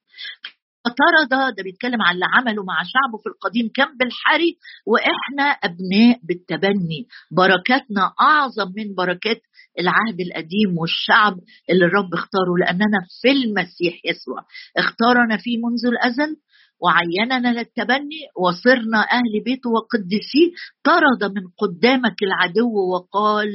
طرد 1.02 1.56
ده 1.58 1.64
بيتكلم 1.64 2.02
عن 2.02 2.14
اللي 2.16 2.26
عمله 2.38 2.64
مع 2.64 2.78
شعبه 2.94 3.18
في 3.24 3.30
القديم 3.30 3.70
كان 3.76 3.98
بالحري 3.98 4.58
وإحنا 4.88 5.44
أبناء 5.44 6.20
بالتبني. 6.24 7.08
بركاتنا 7.32 8.14
أعظم 8.22 8.72
من 8.78 8.96
بركات 8.96 9.42
العهد 9.80 10.20
القديم 10.28 10.78
والشعب 10.78 11.36
اللي 11.70 11.86
الرب 11.86 12.14
اختاره 12.14 12.54
لأننا 12.60 13.00
في 13.22 13.32
المسيح 13.32 13.94
يسوع. 14.06 14.40
اختارنا 14.78 15.38
فيه 15.38 15.58
منذ 15.58 15.84
الأزل 15.94 16.36
وعيننا 16.84 17.60
للتبني 17.60 18.22
وصرنا 18.44 19.00
أهل 19.12 19.34
بيته 19.46 19.70
وقدسيه 19.70 20.50
طرد 20.84 21.32
من 21.36 21.44
قدامك 21.58 22.16
العدو 22.24 22.72
وقال 22.94 23.50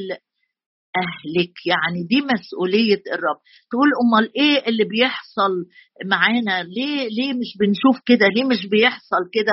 أهلك 1.05 1.67
يعني 1.67 2.03
دي 2.11 2.21
مسؤولية 2.21 3.03
الرب. 3.13 3.39
تقول 3.71 3.89
أمال 4.05 4.37
إيه 4.37 4.69
اللي 4.69 4.85
بيحصل 4.85 5.53
معانا؟ 6.07 6.63
ليه 6.63 7.09
ليه 7.09 7.33
مش 7.33 7.57
بنشوف 7.61 8.03
كده؟ 8.07 8.27
ليه 8.37 8.45
مش 8.45 8.67
بيحصل 8.67 9.23
كده؟ 9.33 9.53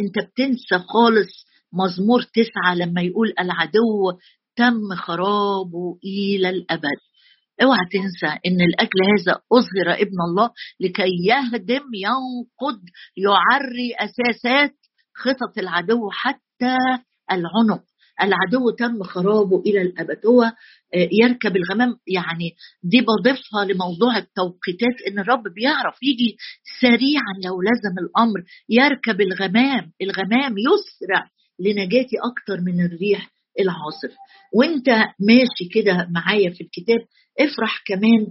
أنت 0.00 0.26
بتنسى 0.28 0.78
خالص 0.88 1.46
مزمور 1.72 2.22
تسعة 2.22 2.74
لما 2.74 3.02
يقول 3.02 3.32
العدو 3.40 4.18
تم 4.56 4.94
خرابه 4.96 5.98
إلى 6.04 6.48
الأبد. 6.50 6.98
اوعى 7.62 7.86
تنسى 7.92 8.38
إن 8.46 8.58
لاجل 8.58 9.00
هذا 9.18 9.40
أظهر 9.52 10.00
ابن 10.02 10.16
الله 10.28 10.50
لكي 10.80 11.10
يهدم 11.28 11.82
ينقض 11.94 12.80
يعري 13.16 13.94
أساسات 13.98 14.74
خطط 15.14 15.58
العدو 15.58 16.10
حتى 16.10 16.76
العنق. 17.32 17.82
العدو 18.22 18.70
تم 18.70 19.02
خرابه 19.02 19.62
إلى 19.66 19.82
الأبد. 19.82 20.26
هو 20.26 20.42
آه، 20.42 21.08
يركب 21.12 21.56
الغمام. 21.56 21.96
يعني 22.06 22.54
دي 22.82 23.00
بضيفها 23.00 23.64
لموضوع 23.64 24.18
التوقيتات 24.18 24.96
إن 25.08 25.18
الرب 25.18 25.42
بيعرف 25.54 25.94
يجي 26.02 26.36
سريعا 26.80 27.32
لو 27.44 27.62
لزم 27.62 27.94
الأمر. 28.04 28.42
يركب 28.68 29.20
الغمام 29.20 29.92
الغمام 30.02 30.54
يسرع 30.58 31.30
لنجاتي 31.60 32.16
أكتر 32.24 32.60
من 32.60 32.84
الريح 32.84 33.30
العاصف. 33.60 34.16
وإنت 34.54 34.88
ماشي 35.20 35.68
كده 35.74 36.08
معايا 36.10 36.50
في 36.50 36.60
الكتاب 36.60 36.98
افرح 37.40 37.82
كمان 37.86 38.26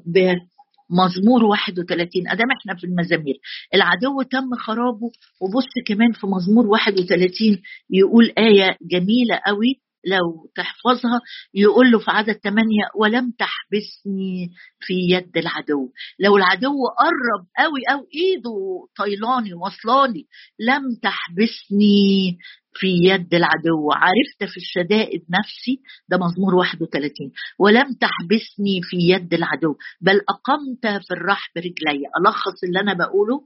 مزمور 0.91 1.43
31 1.43 2.27
أدام 2.27 2.47
إحنا 2.59 2.75
في 2.75 2.83
المزامير. 2.83 3.35
العدو 3.75 4.21
تم 4.21 4.55
خرابه 4.59 5.11
وبص 5.41 5.73
كمان 5.87 6.11
في 6.11 6.27
مزمور 6.27 6.67
31 6.67 7.61
يقول 7.89 8.33
آية 8.37 8.77
جميلة 8.81 9.39
قوي 9.45 9.81
لو 10.05 10.49
تحفظها 10.55 11.21
يقول 11.53 11.91
له 11.91 11.99
في 11.99 12.11
عدد 12.11 12.33
ثمانية 12.43 12.83
ولم 12.95 13.31
تحبسني 13.31 14.49
في 14.79 14.93
يد 14.93 15.37
العدو. 15.37 15.89
لو 16.19 16.37
العدو 16.37 16.73
قرب 16.99 17.47
قوي 17.57 17.81
أو 17.91 18.07
إيده 18.15 18.87
طيلاني 18.97 19.53
وصلاني 19.53 20.25
لم 20.59 20.83
تحبسني 21.03 22.37
في 22.73 22.87
يد 22.87 23.33
العدو. 23.33 23.91
عرفت 23.91 24.51
في 24.53 24.57
الشدائد 24.57 25.21
نفسي 25.29 25.81
ده 26.09 26.17
مزمور 26.17 26.55
31 26.55 27.31
ولم 27.59 27.93
تحبسني 27.93 28.81
في 28.83 28.97
يد 28.97 29.33
العدو 29.33 29.75
بل 30.01 30.21
أقمت 30.29 31.03
في 31.07 31.13
الرحب 31.13 31.57
رجلي 31.57 32.03
ألخص 32.19 32.63
اللي 32.63 32.79
أنا 32.79 32.93
بقوله 32.93 33.41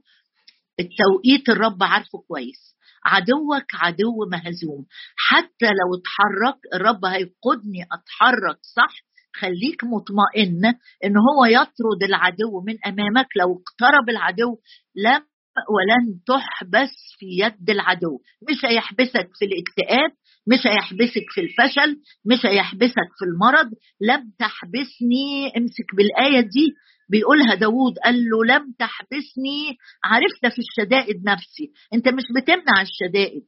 التوقيت 0.80 1.48
الرب 1.48 1.82
عارفه 1.82 2.18
كويس. 2.28 2.76
عدوك 3.04 3.74
عدو 3.74 4.26
مهزوم. 4.32 4.86
حتى 5.16 5.66
لو 5.66 5.88
اتحرك 5.98 6.58
الرب 6.74 7.04
هيقودني 7.04 7.82
أتحرك. 7.92 8.58
صح؟ 8.62 8.94
خليك 9.36 9.84
مطمئن 9.84 10.64
إن 11.04 11.14
هو 11.16 11.44
يطرد 11.44 12.02
العدو 12.08 12.60
من 12.66 12.76
أمامك. 12.86 13.26
لو 13.36 13.62
اقترب 13.62 14.08
العدو 14.10 14.58
لم 14.96 15.22
ولن 15.74 16.20
تحبس 16.26 16.92
في 17.18 17.26
يد 17.26 17.70
العدو. 17.70 18.18
مش 18.50 18.64
هيحبسك 18.64 19.28
في 19.38 19.44
الاكتئاب 19.44 20.10
مش 20.46 20.66
هيحبسك 20.66 21.24
في 21.34 21.40
الفشل 21.40 21.96
مش 22.24 22.46
هيحبسك 22.46 23.08
في 23.18 23.24
المرض. 23.24 23.70
لم 24.00 24.32
تحبسني 24.38 25.52
امسك 25.56 25.94
بالآية 25.96 26.40
دي. 26.40 26.74
بيقولها 27.10 27.54
داوود 27.54 27.98
قال 28.04 28.14
له 28.14 28.44
لم 28.44 28.74
تحبسني. 28.78 29.76
عرفت 30.04 30.54
في 30.54 30.58
الشدائد 30.58 31.24
نفسي. 31.24 31.72
انت 31.94 32.08
مش 32.08 32.24
بتمنع 32.36 32.82
الشدائد. 32.82 33.42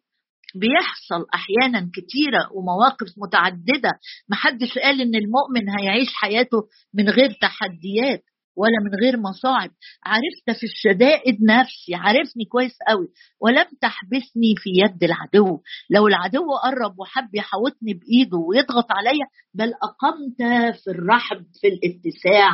بيحصل 0.55 1.27
أحيانا 1.35 1.91
كتيرة 1.95 2.53
ومواقف 2.53 3.09
متعددة. 3.17 3.91
محدش 4.29 4.79
قال 4.79 5.01
إن 5.01 5.15
المؤمن 5.15 5.69
هيعيش 5.79 6.09
حياته 6.15 6.59
من 6.95 7.09
غير 7.09 7.31
تحديات. 7.41 8.25
ولا 8.59 8.79
من 8.85 8.95
غير 9.03 9.17
مصاعب. 9.21 9.71
عرفت 10.05 10.61
في 10.61 10.67
الشدائد 10.67 11.37
نفسي 11.43 11.95
عرفني 11.95 12.45
كويس 12.45 12.77
قوي. 12.89 13.09
ولم 13.41 13.67
تحبسني 13.81 14.55
في 14.57 14.71
يد 14.71 15.05
العدو. 15.05 15.61
لو 15.91 16.09
العدو 16.09 16.45
قرب 16.65 16.99
وحب 17.01 17.35
يحوطني 17.35 17.95
بإيده 17.95 18.39
ويضغط 18.39 18.87
عليا 18.91 19.27
بل 19.55 19.73
أقمت 19.83 20.39
في 20.83 20.91
الرحب 20.91 21.47
في 21.61 21.69
الاتساع. 21.69 22.51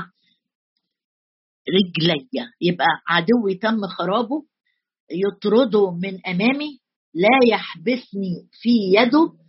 رجلي 1.69 2.29
يبقى 2.61 2.87
عدوي 3.09 3.55
تم 3.55 3.87
خرابه. 3.99 4.43
يطرده 5.11 5.91
من 5.91 6.27
أمامي. 6.27 6.79
لا 7.15 7.39
يحبسني 7.53 8.49
في 8.53 8.71
يده. 8.99 9.44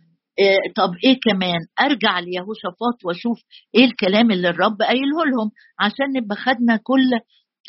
طب 0.76 0.90
إيه 1.04 1.18
كمان؟ 1.30 1.60
أرجع 1.80 2.18
ليهوشافاط 2.20 3.04
وأشوف 3.04 3.38
إيه 3.74 3.84
الكلام 3.84 4.30
اللي 4.30 4.48
الرب 4.48 4.82
قايله 4.82 5.24
لهم 5.24 5.50
عشان 5.80 6.06
نبقى 6.16 6.36
خدنا 6.36 6.76
كل 6.82 7.10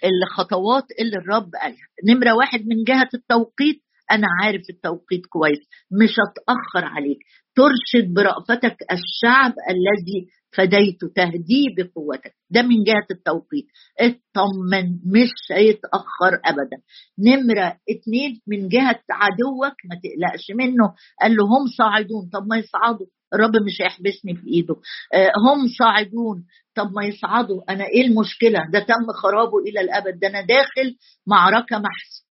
الخطوات 0.04 0.84
اللي 1.02 1.18
الرب 1.18 1.50
قالها. 1.62 1.88
نمرة 2.10 2.34
واحد 2.36 2.60
من 2.60 2.84
جهة 2.88 3.10
التوقيت 3.14 3.82
أنا 4.12 4.28
عارف 4.44 4.62
التوقيت 4.70 5.26
كويس 5.26 5.60
مش 5.92 6.12
هتأخر 6.12 6.86
عليك. 6.86 7.18
ترشد 7.56 8.14
برأفتك 8.14 8.78
الشعب 8.92 9.54
الذي 9.70 10.28
فديت 10.58 11.06
تهديه 11.16 11.68
بقوتك. 11.78 12.36
ده 12.50 12.62
من 12.62 12.84
جهة 12.84 13.08
التوقيت. 13.12 13.66
اطمن 14.00 14.92
مش 15.06 15.32
هيتأخر 15.52 16.40
أبدا. 16.46 16.78
نمرة 17.20 17.78
اتنين 17.90 18.42
من 18.48 18.68
جهة 18.68 19.00
عدوك 19.12 19.76
ما 19.86 19.96
تقلقش 20.04 20.52
منه. 20.56 20.94
قال 21.22 21.36
له 21.36 21.44
هم 21.46 21.68
صاعدون. 21.78 22.30
طب 22.34 22.48
ما 22.48 22.58
يصعدوا. 22.58 23.08
الرب 23.34 23.56
مش 23.66 23.82
هيحبسني 23.82 24.36
في 24.36 24.48
إيده. 24.48 24.76
آه، 25.14 25.32
هم 25.48 25.68
صاعدون. 25.80 26.46
طب 26.76 26.92
ما 26.96 27.06
يصعدوا. 27.06 27.62
أنا 27.70 27.86
إيه 27.86 28.08
المشكلة؟ 28.08 28.60
ده 28.74 28.80
تم 28.80 29.06
خرابه 29.22 29.58
إلى 29.60 29.82
الأبد. 29.82 30.20
ده 30.20 30.28
أنا 30.28 30.42
داخل 30.42 30.96
معركة 31.28 31.78
محسومه 31.78 32.27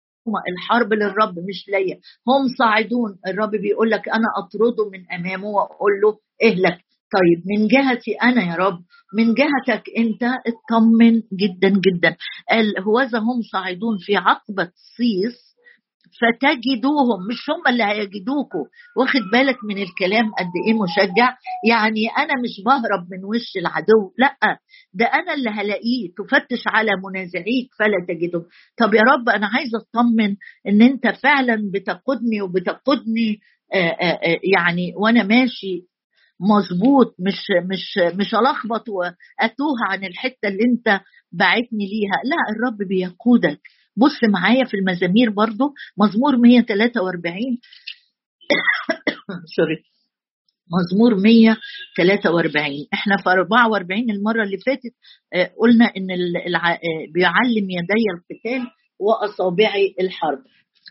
الحرب 0.49 0.93
للرب 0.93 1.35
مش 1.39 1.69
ليا. 1.69 1.97
هم 2.29 2.49
صاعدون. 2.59 3.19
الرب 3.27 3.51
بيقول 3.51 3.91
لك 3.91 4.09
أنا 4.09 4.27
أطرده 4.39 4.91
من 4.91 5.13
أمامه 5.13 5.49
وأقول 5.49 5.93
له 6.03 6.19
إهلك. 6.43 6.79
طيب 7.13 7.43
من 7.47 7.67
جهتي 7.69 8.13
أنا 8.23 8.43
يا 8.51 8.55
رب؟ 8.55 8.79
من 9.15 9.35
جهتك 9.35 9.85
أنت؟ 9.99 10.23
اطمن 10.23 11.23
جدا 11.33 11.69
جدا. 11.69 12.17
قال 12.51 12.81
هوذا 12.81 13.19
هم 13.19 13.43
صاعدون 13.53 13.99
في 14.01 14.17
عقبة 14.17 14.71
صيص 14.97 15.46
فتجدوهم 16.21 17.21
مش 17.31 17.51
هم 17.51 17.73
اللي 17.73 17.85
هيجدوكوا. 17.85 18.65
واخد 18.97 19.21
بالك 19.33 19.57
من 19.65 19.79
الكلام 19.79 20.27
قد 20.39 20.53
إيه 20.67 20.75
مشجع؟ 20.75 21.29
يعني 21.69 22.09
أنا 22.19 22.35
مش 22.45 22.55
بهرب 22.67 23.03
من 23.11 23.25
وش 23.25 23.57
العدو 23.57 24.13
لأ. 24.19 24.37
ده 24.95 25.05
أنا 25.07 25.35
اللي 25.35 25.51
هلاقيه 25.51 26.09
تفتش 26.19 26.63
على 26.67 26.91
منازعيك 27.05 27.69
فلا 27.79 28.07
تجدهم 28.09 28.45
طب 28.79 28.95
يا 28.95 29.03
رب 29.13 29.29
أنا 29.29 29.47
عايزه 29.47 29.79
أطمن 29.79 30.37
إن 30.69 30.83
أنت 30.83 31.07
فعلا 31.23 31.71
بتقودني 31.75 32.43
وبتقودني 32.43 33.39
يعني 34.57 34.93
وأنا 34.97 35.23
ماشي 35.23 35.87
مظبوط 36.41 37.15
مش 37.19 37.47
مش 37.71 37.99
مش 38.19 38.35
ألخبط 38.35 38.89
وأتوه 38.89 39.77
عن 39.91 40.05
الحتة 40.05 40.49
اللي 40.49 40.65
أنت 40.65 41.01
بعتني 41.33 41.87
ليها. 41.87 42.21
لأ 42.25 42.37
الرب 42.57 42.89
بيقودك. 42.89 43.61
بص 43.97 44.25
معايا 44.33 44.65
في 44.65 44.75
المزامير 44.77 45.31
برضو 45.31 45.75
مزمور 45.99 46.37
143 46.37 47.59
سوري 49.57 49.85
مزمور 50.77 51.15
143 51.15 52.87
إحنا 52.95 53.17
في 53.17 53.31
44 53.31 54.11
المرة 54.11 54.43
اللي 54.43 54.59
فاتت 54.67 54.95
آه، 55.35 55.53
قلنا 55.59 55.85
إن 55.97 56.11
آه، 56.11 56.79
بيعلم 57.15 57.71
يدي 57.71 58.05
القتال 58.15 58.71
وأصابعي 58.99 59.95
الحرب. 60.01 60.39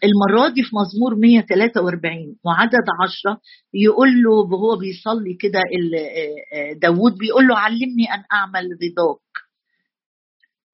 المرة 0.03 0.47
دي 0.53 0.63
في 0.63 0.69
مزمور 0.75 1.15
143 1.15 2.35
وعدد 2.45 2.85
عشرة 3.03 3.41
يقول 3.73 4.09
له 4.23 4.31
وهو 4.31 4.75
بيصلي 4.77 5.33
كده 5.33 5.59
آه، 5.59 6.73
داود 6.73 7.17
بيقول 7.17 7.47
له 7.47 7.57
علمني 7.59 8.05
أن 8.13 8.23
أعمل 8.33 8.63
رضاك. 8.83 9.19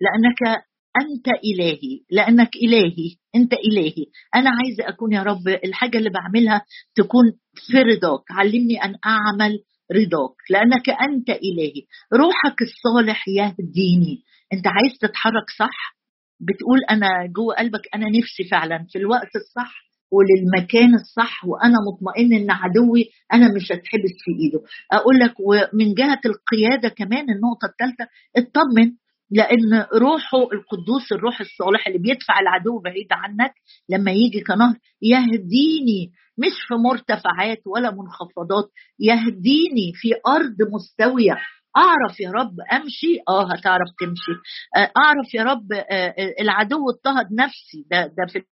لأنك 0.02 0.64
أنت 1.02 1.28
إلهي 1.28 2.00
لأنك 2.12 2.56
إلهي 2.56 3.16
أنت 3.36 3.54
إلهي. 3.54 4.06
أنا 4.36 4.50
عايزة 4.50 4.90
أكون 4.90 5.14
يا 5.14 5.24
رب 5.24 5.48
الحاجة 5.66 5.98
اللي 5.98 6.10
بعملها 6.10 6.62
تكون 6.96 7.24
في 7.68 7.78
رضاك 7.78 8.24
علمني 8.32 8.84
أن 8.84 8.96
أعمل 9.06 9.60
رضاك 9.92 10.36
لأنك 10.50 10.90
أنت 10.90 11.30
إلهي. 11.30 11.82
روحك 12.14 12.62
الصالح 12.62 13.28
يهديني. 13.28 14.24
أنت 14.54 14.68
عايز 14.68 14.98
تتحرك 15.02 15.50
صح؟ 15.60 15.96
بتقول 16.40 16.80
أنا 16.90 17.08
جوه 17.36 17.56
قلبك 17.56 17.82
أنا 17.96 18.06
نفسي 18.10 18.44
فعلا 18.52 18.86
في 18.92 18.98
الوقت 18.98 19.36
الصح 19.36 19.92
وللمكان 20.12 20.96
الصح 20.96 21.46
وأنا 21.46 21.76
مطمئن 21.88 22.34
إن 22.34 22.52
عدوي 22.52 23.10
أنا 23.34 23.48
مش 23.56 23.66
هتحبس 23.72 24.16
في 24.24 24.32
إيده. 24.44 24.62
أقول 24.92 25.20
لك 25.20 25.34
ومن 25.40 25.94
جهة 25.94 26.22
القيادة 26.26 26.90
كمان 26.90 27.26
النقطة 27.30 27.66
الثالثه 27.72 28.08
اطمن 28.38 28.92
لأن 29.32 29.86
روحه 29.94 30.38
القدوس 30.54 31.12
الروح 31.12 31.42
الصالح 31.42 31.88
اللي 31.88 32.00
بيدفع 32.00 32.40
العدو 32.40 32.80
بعيد 32.80 33.08
عنك 33.12 33.54
لما 33.90 34.12
يجي 34.12 34.42
كنهر 34.42 34.76
يهديني 35.02 36.12
مش 36.38 36.54
في 36.68 36.74
مرتفعات 36.74 37.62
ولا 37.66 37.92
منخفضات 37.92 38.70
يهديني 39.00 39.92
في 39.96 40.14
أرض 40.28 40.56
مستوية. 40.74 41.38
أعرف 41.78 42.20
يا 42.20 42.32
رب 42.32 42.56
أمشي؟ 42.74 43.20
آه 43.30 43.54
هتعرف 43.54 43.88
تمشي. 44.00 44.32
آه، 44.78 44.92
أعرف 44.98 45.34
يا 45.34 45.44
رب 45.44 45.74
آه، 45.74 45.80
آه، 46.18 46.34
العدو 46.42 46.90
اضطهد 46.90 47.28
نفسي. 47.34 47.86
ده 47.92 48.08
ده 48.08 48.26
في 48.34 48.44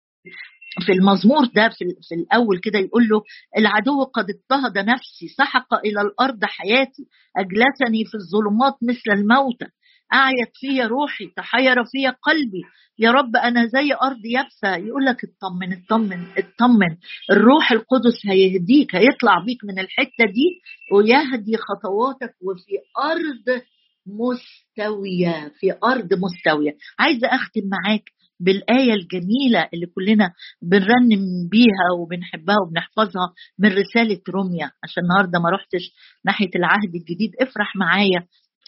في 0.85 0.91
المزمور 0.91 1.45
ده 1.55 1.69
في, 1.69 1.85
في 2.09 2.15
الأول 2.15 2.59
كده 2.59 2.79
يقول 2.79 3.07
له 3.07 3.21
العدو 3.57 4.03
قد 4.03 4.25
اضطهد 4.29 4.77
نفسي 4.77 5.27
سحق 5.37 5.73
إلى 5.73 6.01
الأرض 6.01 6.45
حياتي 6.45 7.07
أجلسني 7.37 8.05
في 8.05 8.15
الظلمات 8.15 8.73
مثل 8.81 9.19
الموتى. 9.19 9.65
أعيت 10.13 10.51
في 10.53 10.81
روحي 10.81 11.27
تحير 11.37 11.75
في 11.85 12.07
قلبي. 12.07 12.61
يا 12.99 13.11
رب 13.11 13.35
أنا 13.35 13.65
زي 13.65 13.93
أرض 14.03 14.25
يابسة. 14.25 14.75
يقول 14.87 15.05
لك 15.05 15.17
اطمن 15.23 15.73
اطمن 15.73 16.25
اطمن. 16.37 16.97
الروح 17.31 17.71
القدس 17.71 18.25
هيهديك 18.25 18.95
هيطلع 18.95 19.39
بيك 19.45 19.57
من 19.63 19.79
الحتة 19.79 20.25
دي 20.25 20.61
ويهدي 20.93 21.57
خطواتك 21.57 22.35
وفي 22.41 22.71
أرض 23.03 23.61
مستوية 24.07 25.51
في 25.59 25.73
أرض 25.83 26.09
مستوية. 26.13 26.77
عايزة 26.99 27.27
أختم 27.27 27.61
معاك 27.65 28.03
بالآية 28.39 28.93
الجميلة 28.93 29.69
اللي 29.73 29.85
كلنا 29.95 30.33
بنرنم 30.61 31.49
بيها 31.51 31.87
وبنحبها 31.99 32.55
وبنحفظها 32.65 33.33
من 33.59 33.69
رسالة 33.69 34.21
روميا. 34.29 34.71
عشان 34.83 35.03
النهاردة 35.03 35.39
ما 35.39 35.49
رحتش 35.49 35.91
ناحية 36.25 36.49
العهد 36.55 36.95
الجديد. 36.95 37.31
افرح 37.41 37.75
معايا. 37.75 38.25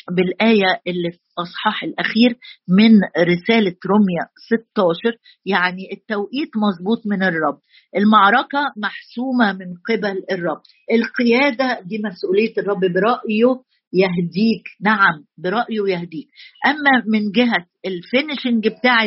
بالآية 0.09 0.81
اللي 0.87 1.11
في 1.11 1.19
الأصحاح 1.37 1.83
الأخير 1.83 2.35
من 2.69 2.91
رسالة 3.17 3.75
روميا 3.85 4.25
16 4.47 5.17
يعني 5.45 5.89
التوقيت 5.93 6.49
مظبوط 6.57 7.01
من 7.05 7.23
الرب. 7.23 7.59
المعركة 7.97 8.73
محسومة 8.77 9.53
من 9.53 9.73
قبل 9.89 10.23
الرب. 10.31 10.61
القيادة 10.91 11.79
دي 11.85 12.01
مسؤولية 12.05 12.53
الرب 12.57 12.79
برأيه 12.79 13.61
يهديك. 13.93 14.63
نعم 14.81 15.25
برأيه 15.37 15.93
يهديك. 15.93 16.27
أما 16.65 17.03
من 17.07 17.31
جهة 17.31 17.65
الفينشنج 17.85 18.67
بتاع 18.67 19.03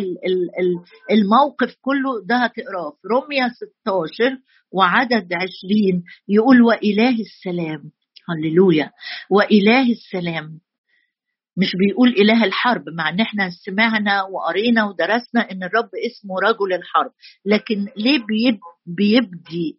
الموقف 1.10 1.76
كله 1.82 2.24
ده 2.26 2.36
هتقراه. 2.36 2.90
في 3.02 3.08
روميا 3.10 3.48
16 3.48 4.38
وعدد 4.72 5.32
20 5.32 6.04
يقول 6.28 6.62
وإله 6.62 7.16
السلام. 7.20 7.90
هللويا. 8.28 8.90
وإله 9.30 9.90
السلام. 9.90 10.60
مش 11.56 11.76
بيقول 11.76 12.08
إله 12.08 12.44
الحرب 12.44 12.84
مع 12.98 13.08
إن 13.08 13.20
إحنا 13.20 13.50
سمعنا 13.50 14.22
وقرينا 14.22 14.84
ودرسنا 14.84 15.40
إن 15.52 15.62
الرب 15.62 15.90
اسمه 16.06 16.34
رجل 16.48 16.72
الحرب. 16.72 17.10
لكن 17.46 17.86
ليه 17.96 18.18
بيبدي 18.86 19.78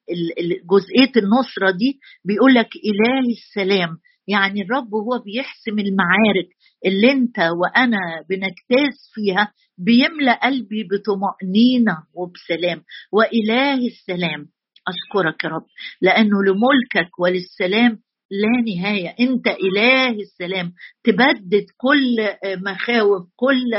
جزئية 0.71 1.11
النصرة 1.23 1.71
دي؟ 1.71 1.99
بيقول 2.25 2.53
لك 2.53 2.69
إله 2.75 3.19
السلام. 3.37 3.97
يعني 4.27 4.61
الرب 4.61 4.93
هو 4.95 5.19
بيحسم 5.25 5.79
المعارك 5.79 6.49
اللي 6.85 7.11
أنت 7.11 7.39
وأنا 7.39 7.97
بنجتاز 8.29 8.95
فيها 9.13 9.53
بيملأ 9.77 10.33
قلبي 10.43 10.83
بطمأنينة 10.83 11.97
وبسلام. 12.13 12.83
واله 13.11 13.87
السلام. 13.87 14.47
أشكرك 14.87 15.43
يا 15.43 15.49
رب. 15.49 15.65
لأنه 16.01 16.43
لملكك 16.43 17.19
وللسلام 17.19 17.99
لا 18.31 18.61
نهاية. 18.75 19.15
أنت 19.19 19.47
إله 19.47 20.09
السلام. 20.09 20.73
تبدد 21.03 21.65
كل 21.77 22.17
مخاوف 22.65 23.23
كل 23.35 23.71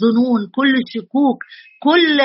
ظنون 0.00 0.40
كل 0.54 0.74
شكوك 0.94 1.38
كل 1.82 2.18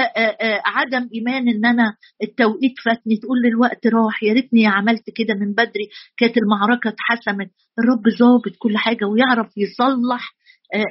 عدم 0.65 1.09
إيمان 1.15 1.49
إن 1.49 1.65
أنا 1.65 1.95
التوقيت 2.23 2.73
فاتني 2.85 3.17
تقول 3.17 3.45
الوقت 3.45 3.87
راح 3.87 4.23
يا 4.23 4.33
ريتني 4.33 4.67
عملت 4.67 5.03
كده 5.15 5.33
من 5.33 5.51
بدري 5.53 5.87
كانت 6.17 6.37
المعركة 6.37 6.87
اتحسمت. 6.89 7.49
الرب 7.79 8.09
ظابط 8.19 8.55
كل 8.59 8.77
حاجة 8.77 9.05
ويعرف 9.05 9.47
يصلح 9.57 10.21
آه، 10.21 10.42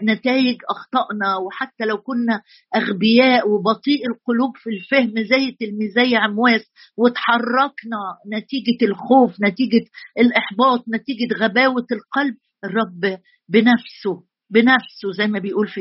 نتائج 0.03 0.57
اخطائنا 0.71 1.37
وحتى 1.37 1.85
لو 1.85 1.99
كنا 1.99 2.43
أغبياء 2.77 3.49
وبطيء 3.49 4.01
القلوب 4.11 4.57
في 4.57 4.71
الفهم 4.71 5.15
زي 5.25 5.57
تلميذي 5.61 6.17
عمواس 6.17 6.73
وتحركنا 6.97 7.99
نتيجة 8.33 8.85
الخوف 8.91 9.35
نتيجة 9.43 9.85
الإحباط 10.19 10.85
نتيجة 10.89 11.35
غباوة 11.35 11.87
القلب 11.93 12.37
الرب 12.65 13.19
بنفسه 13.49 14.23
بنفسه 14.51 15.13
زي 15.19 15.27
ما 15.27 15.39
بيقول 15.39 15.69
في 15.69 15.81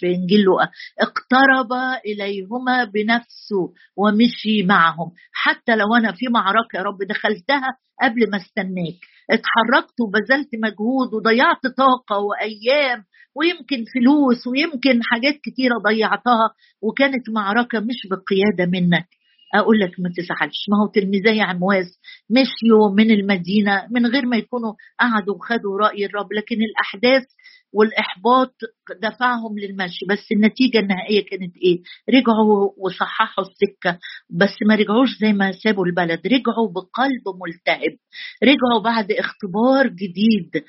في 0.00 0.06
إنجيل 0.06 0.40
لوقا 0.40 0.68
اقترب 1.00 1.72
إليهما 2.06 2.84
بنفسه 2.84 3.72
ومشي 3.96 4.62
معهم. 4.62 5.10
حتى 5.32 5.76
لو 5.76 5.94
أنا 5.96 6.12
في 6.12 6.28
معركة 6.28 6.76
يا 6.76 6.82
رب 6.82 6.98
دخلتها 7.08 7.68
قبل 8.02 8.30
ما 8.30 8.36
استناك 8.36 9.00
اتحركت 9.30 10.00
وبذلت 10.00 10.48
مجهود 10.54 11.14
وضيعت 11.14 11.66
طاقة 11.76 12.18
وأيام 12.18 13.04
ويمكن 13.36 13.84
فلوس 13.94 14.46
ويمكن 14.46 15.00
حاجات 15.02 15.34
كتيرة 15.42 15.78
ضيعتها 15.78 16.50
وكانت 16.82 17.30
معركة 17.30 17.80
مش 17.80 18.06
بقيادة 18.10 18.70
منك. 18.70 19.08
أقول 19.54 19.78
لك 19.80 19.90
ما 20.00 20.10
تزعلش 20.16 20.66
ما 20.70 20.76
هو 20.82 20.86
تلميذي 20.86 21.40
عمواس 21.40 21.98
مشيوا 22.30 22.90
من 22.96 23.10
المدينة 23.10 23.86
من 23.90 24.06
غير 24.06 24.26
ما 24.26 24.36
يكونوا 24.36 24.72
قعدوا 25.00 25.34
وخدوا 25.34 25.78
رأي 25.80 26.06
الرب 26.06 26.32
لكن 26.32 26.56
الأحداث 26.62 27.24
والإحباط 27.72 28.54
دفعهم 29.02 29.58
للمشي. 29.58 30.06
بس 30.10 30.32
النتيجة 30.32 30.78
النهائية 30.78 31.24
كانت 31.24 31.56
إيه؟ 31.56 31.82
رجعوا 32.10 32.70
وصححوا 32.78 33.44
السكة 33.44 33.98
بس 34.30 34.54
ما 34.68 34.74
رجعوش 34.74 35.08
زي 35.20 35.32
ما 35.32 35.52
سابوا 35.52 35.86
البلد 35.86 36.20
رجعوا 36.26 36.68
بقلب 36.74 37.24
ملتهب 37.46 37.96
رجعوا 38.42 38.82
بعد 38.84 39.12
اختبار 39.12 39.86
جديد 39.88 40.64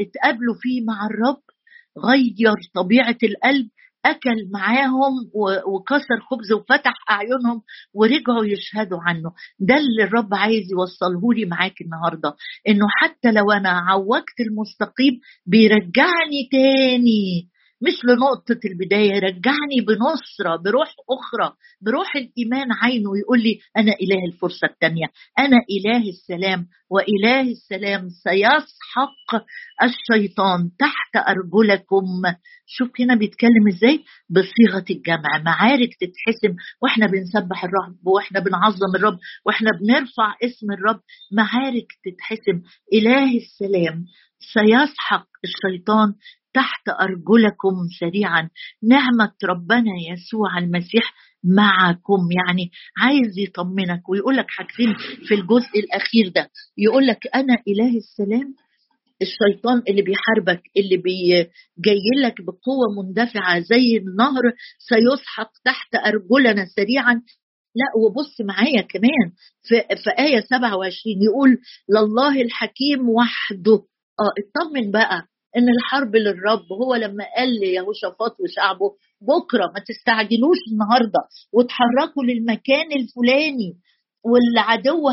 اتقابلوا 0.00 0.54
فيه 0.60 0.84
مع 0.84 1.06
الرب 1.06 1.42
غير 1.98 2.54
طبيعة 2.74 3.18
القلب 3.22 3.68
أكل 4.04 4.50
معاهم 4.52 5.12
وكسر 5.74 6.20
خبز 6.30 6.52
وفتح 6.52 6.94
أعينهم 7.10 7.62
ورجعوا 7.94 8.44
يشهدوا 8.44 8.98
عنه. 9.02 9.32
ده 9.58 9.74
اللي 9.76 10.04
الرب 10.04 10.34
عايز 10.34 10.72
يوصله 10.72 11.32
لي 11.34 11.44
معاك 11.44 11.80
النهارده 11.80 12.34
إنه 12.68 12.86
حتى 12.90 13.32
لو 13.32 13.50
أنا 13.52 13.68
عوجت 13.70 14.40
المستقيم 14.40 15.20
بيرجعني 15.46 16.48
تاني. 16.52 17.48
مش 17.82 18.04
لنقطة 18.04 18.60
البداية 18.64 19.18
رجعني 19.18 19.80
بنصرة 19.88 20.56
بروح 20.64 20.94
أخرى 21.10 21.56
بروح 21.80 22.16
الإيمان 22.16 22.68
عينه 22.82 23.10
ويقول 23.10 23.42
لي 23.42 23.58
أنا 23.76 23.92
إله 23.92 24.24
الفرصة 24.32 24.66
الثانية 24.66 25.06
أنا 25.38 25.56
إله 25.70 26.08
السلام 26.08 26.66
وإله 26.90 27.40
السلام 27.40 28.08
سيسحق 28.08 29.44
الشيطان 29.82 30.70
تحت 30.78 31.28
أرجلكم. 31.28 32.06
شوف 32.66 32.90
هنا 33.00 33.14
بيتكلم 33.14 33.68
إزاي؟ 33.68 34.04
بصيغة 34.30 34.84
الجمع 34.90 35.38
معارك 35.44 35.90
تتحسم 36.00 36.56
وإحنا 36.82 37.06
بنسبح 37.06 37.64
الرب 37.64 38.06
وإحنا 38.06 38.40
بنعظم 38.40 38.96
الرب 38.96 39.18
وإحنا 39.46 39.70
بنرفع 39.80 40.34
اسم 40.44 40.72
الرب 40.72 41.00
معارك 41.32 41.86
تتحسم 42.04 42.62
إله 42.92 43.36
السلام 43.36 44.04
سيسحق 44.40 45.26
الشيطان 45.44 46.14
تحت 46.54 46.88
أرجلكم 47.00 47.74
سريعا. 48.00 48.50
نعمه 48.82 49.32
ربنا 49.44 49.92
يسوع 50.12 50.58
المسيح 50.58 51.14
معكم. 51.44 52.20
يعني 52.38 52.70
عايز 52.98 53.38
يطمنك 53.38 54.08
ويقول 54.08 54.36
لك 54.36 54.46
حاجتين 54.48 54.94
في 55.28 55.34
الجزء 55.34 55.78
الأخير 55.78 56.28
ده. 56.34 56.50
يقول 56.78 57.06
لك 57.06 57.26
أنا 57.34 57.54
إله 57.68 57.96
السلام 57.96 58.54
الشيطان 59.22 59.82
اللي 59.88 60.02
بيحاربك 60.02 60.62
اللي 60.76 60.96
بي 60.96 61.28
جاي 61.78 62.22
لك 62.22 62.40
بقوة 62.40 62.86
مندفعة 63.04 63.60
زي 63.60 63.96
النهر 63.96 64.42
سيسحق 64.78 65.50
تحت 65.64 65.94
أرجلنا 65.94 66.66
سريعا. 66.76 67.14
لا 67.76 67.86
وبص 68.04 68.40
معايا 68.40 68.82
كمان 68.82 69.32
في, 69.62 69.74
في 70.04 70.10
آية 70.18 70.40
27 70.40 71.22
يقول 71.22 71.58
لله 71.90 72.42
الحكيم 72.42 73.08
وحده. 73.08 73.82
آه 74.20 74.32
اطمن 74.38 74.90
بقى. 74.90 75.22
إن 75.56 75.68
الحرب 75.68 76.16
للرب 76.16 76.72
هو 76.82 76.94
لما 76.94 77.24
قال 77.36 77.60
ليهوشافاط 77.60 78.36
وشعبه 78.40 78.90
بكرة 79.20 79.66
ما 79.74 79.80
تستعجلوش 79.88 80.58
النهارده 80.72 81.20
وتحركوا 81.52 82.24
للمكان 82.24 82.92
الفلاني 82.92 83.74
والعدو 84.24 85.08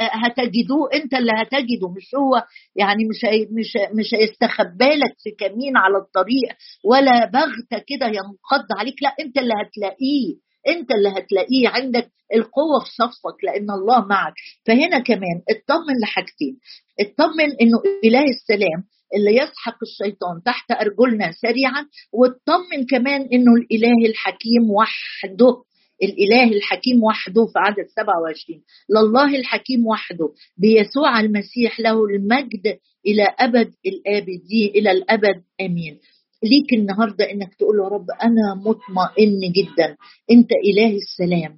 هتجدوه 0.00 0.88
أنت 0.94 1.14
اللي 1.14 1.32
هتجده 1.32 1.88
مش 1.96 2.14
هو 2.14 2.42
يعني 2.76 3.04
مش 3.04 3.20
مش 3.50 3.72
مش 3.98 4.14
هيستخبى 4.14 4.84
لك 4.94 5.14
في 5.22 5.30
كمين 5.30 5.76
على 5.76 5.96
الطريق 5.98 6.48
ولا 6.84 7.26
بغتة 7.26 7.84
كده 7.86 8.06
ينقض 8.06 8.66
عليك 8.78 9.02
لا 9.02 9.14
أنت 9.20 9.38
اللي 9.38 9.54
هتلاقيه 9.54 10.34
أنت 10.68 10.90
اللي 10.92 11.08
هتلاقيه 11.08 11.68
عندك 11.68 12.10
القوة 12.34 12.80
في 12.84 12.90
صفك 12.90 13.44
لأن 13.44 13.70
الله 13.70 14.06
معك. 14.06 14.32
فهنا 14.66 14.98
كمان 14.98 15.36
اطمن 15.50 16.00
لحاجتين 16.02 16.58
اطمن 17.00 17.50
إنه 17.60 17.78
إله 18.04 18.24
السلام 18.24 18.84
اللي 19.14 19.30
يسحق 19.36 19.78
الشيطان 19.82 20.42
تحت 20.46 20.70
أرجلنا 20.70 21.32
سريعا 21.32 21.86
واطمن 22.12 22.86
كمان 22.90 23.20
إنه 23.32 23.52
الإله 23.54 24.08
الحكيم 24.08 24.70
وحده 24.70 25.56
الإله 26.02 26.56
الحكيم 26.56 27.02
وحده 27.04 27.46
في 27.46 27.52
عدد 27.56 27.86
27 27.96 28.62
لله 28.90 29.36
الحكيم 29.38 29.86
وحده 29.86 30.28
بيسوع 30.56 31.20
المسيح 31.20 31.80
له 31.80 32.04
المجد 32.04 32.78
إلى 33.06 33.34
أبد 33.38 33.72
الآبدين 33.86 34.68
إلى 34.74 34.90
الأبد 34.92 35.42
آمين. 35.60 35.98
ليك 36.44 36.72
النهاردة 36.72 37.30
إنك 37.30 37.54
تقول 37.54 37.76
يا 37.78 37.88
رب 37.88 38.06
أنا 38.22 38.54
مطمئن 38.54 39.52
جدا 39.52 39.96
أنت 40.30 40.50
إله 40.64 40.96
السلام 40.96 41.56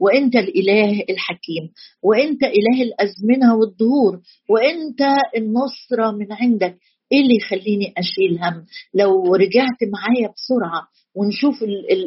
وأنت 0.00 0.36
الإله 0.36 1.04
الحكيم 1.10 1.64
وأنت 2.02 2.42
إله 2.44 2.82
الأزمنة 2.82 3.54
والدهور 3.56 4.20
وأنت 4.50 5.00
النصرة 5.36 6.10
من 6.10 6.26
عندك. 6.32 6.78
إيه 7.12 7.20
اللي 7.20 7.36
يخليني 7.36 7.94
أشيل 7.98 8.38
هم؟ 8.44 8.66
لو 8.94 9.34
رجعت 9.34 9.78
معايا 9.92 10.28
بسرعة 10.34 10.88
ونشوف 11.14 11.62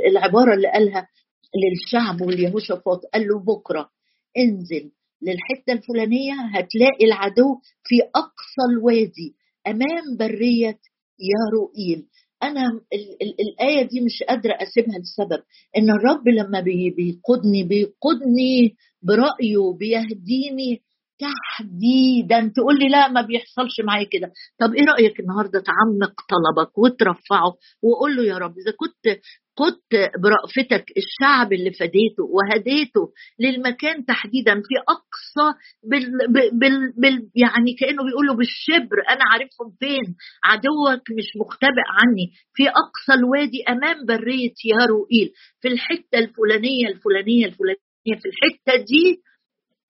العبارة 0.10 0.54
اللي 0.56 0.68
قالها 0.72 1.08
للشعب 1.56 2.22
واليهوشافاط 2.22 3.02
قال 3.14 3.28
له 3.28 3.40
بكرة 3.40 3.90
انزل 4.38 4.92
للحتة 5.22 5.74
الفلانية 5.74 6.34
هتلاقي 6.54 7.06
العدو 7.06 7.56
في 7.84 7.96
أقصى 8.16 8.64
الوادي 8.72 9.36
أمام 9.68 10.18
برية 10.20 10.80
يا 11.20 11.42
رؤيل 11.54 12.06
أنا 12.44 12.62
ال 12.94 13.18
ال 13.22 13.36
الآية 13.42 13.82
دي 13.88 14.02
مش 14.02 14.24
قادرة 14.30 14.54
أسيبها 14.54 15.00
لسبب 15.00 15.44
إن 15.78 15.90
الرب 15.90 16.28
لما 16.28 16.60
بيقودني 16.98 17.64
بيقودني 17.64 18.76
برأيه 19.04 19.74
بيهديني 19.80 20.82
تحديدا 21.20 22.52
تقول 22.56 22.80
لي 22.80 22.90
لا 22.90 23.08
ما 23.08 23.22
بيحصلش 23.22 23.82
معايا 23.88 24.08
كده. 24.12 24.32
طب 24.60 24.74
إيه 24.76 24.86
رأيك 24.94 25.20
النهارده 25.20 25.60
تعمق 25.60 26.14
طلبك 26.30 26.78
وترفعه 26.78 27.54
وقول 27.84 28.16
له 28.16 28.24
يا 28.24 28.38
رب 28.38 28.52
إذا 28.58 28.72
كنت 28.78 29.20
قدت 29.58 30.12
برأفتك 30.24 30.86
الشعب 30.98 31.54
اللي 31.54 31.72
فديته 31.72 32.24
وهديته 32.36 33.04
للمكان 33.40 34.06
تحديدا 34.06 34.54
في 34.56 34.76
أقصى 34.90 35.58
بال, 35.84 36.12
بال, 36.60 36.94
بال 37.02 37.30
يعني 37.36 37.74
كأنه 37.80 38.04
بيقولوا 38.04 38.36
بالشبر 38.36 38.98
أنا 39.10 39.24
عارفهم 39.32 39.70
فين؟ 39.80 40.16
عدوك 40.44 41.04
مش 41.18 41.28
مختبئ 41.42 41.88
عني. 42.00 42.32
في 42.54 42.64
أقصى 42.70 43.14
الوادي 43.20 43.64
أمام 43.70 44.06
برية 44.06 44.54
ياروئيل 44.66 45.32
في 45.62 45.68
الحتة 45.68 46.18
الفلانية 46.20 46.88
الفلانية 46.88 47.46
الفلانية 47.46 48.16
في 48.22 48.28
الحتة 48.32 48.84
دي 48.86 49.22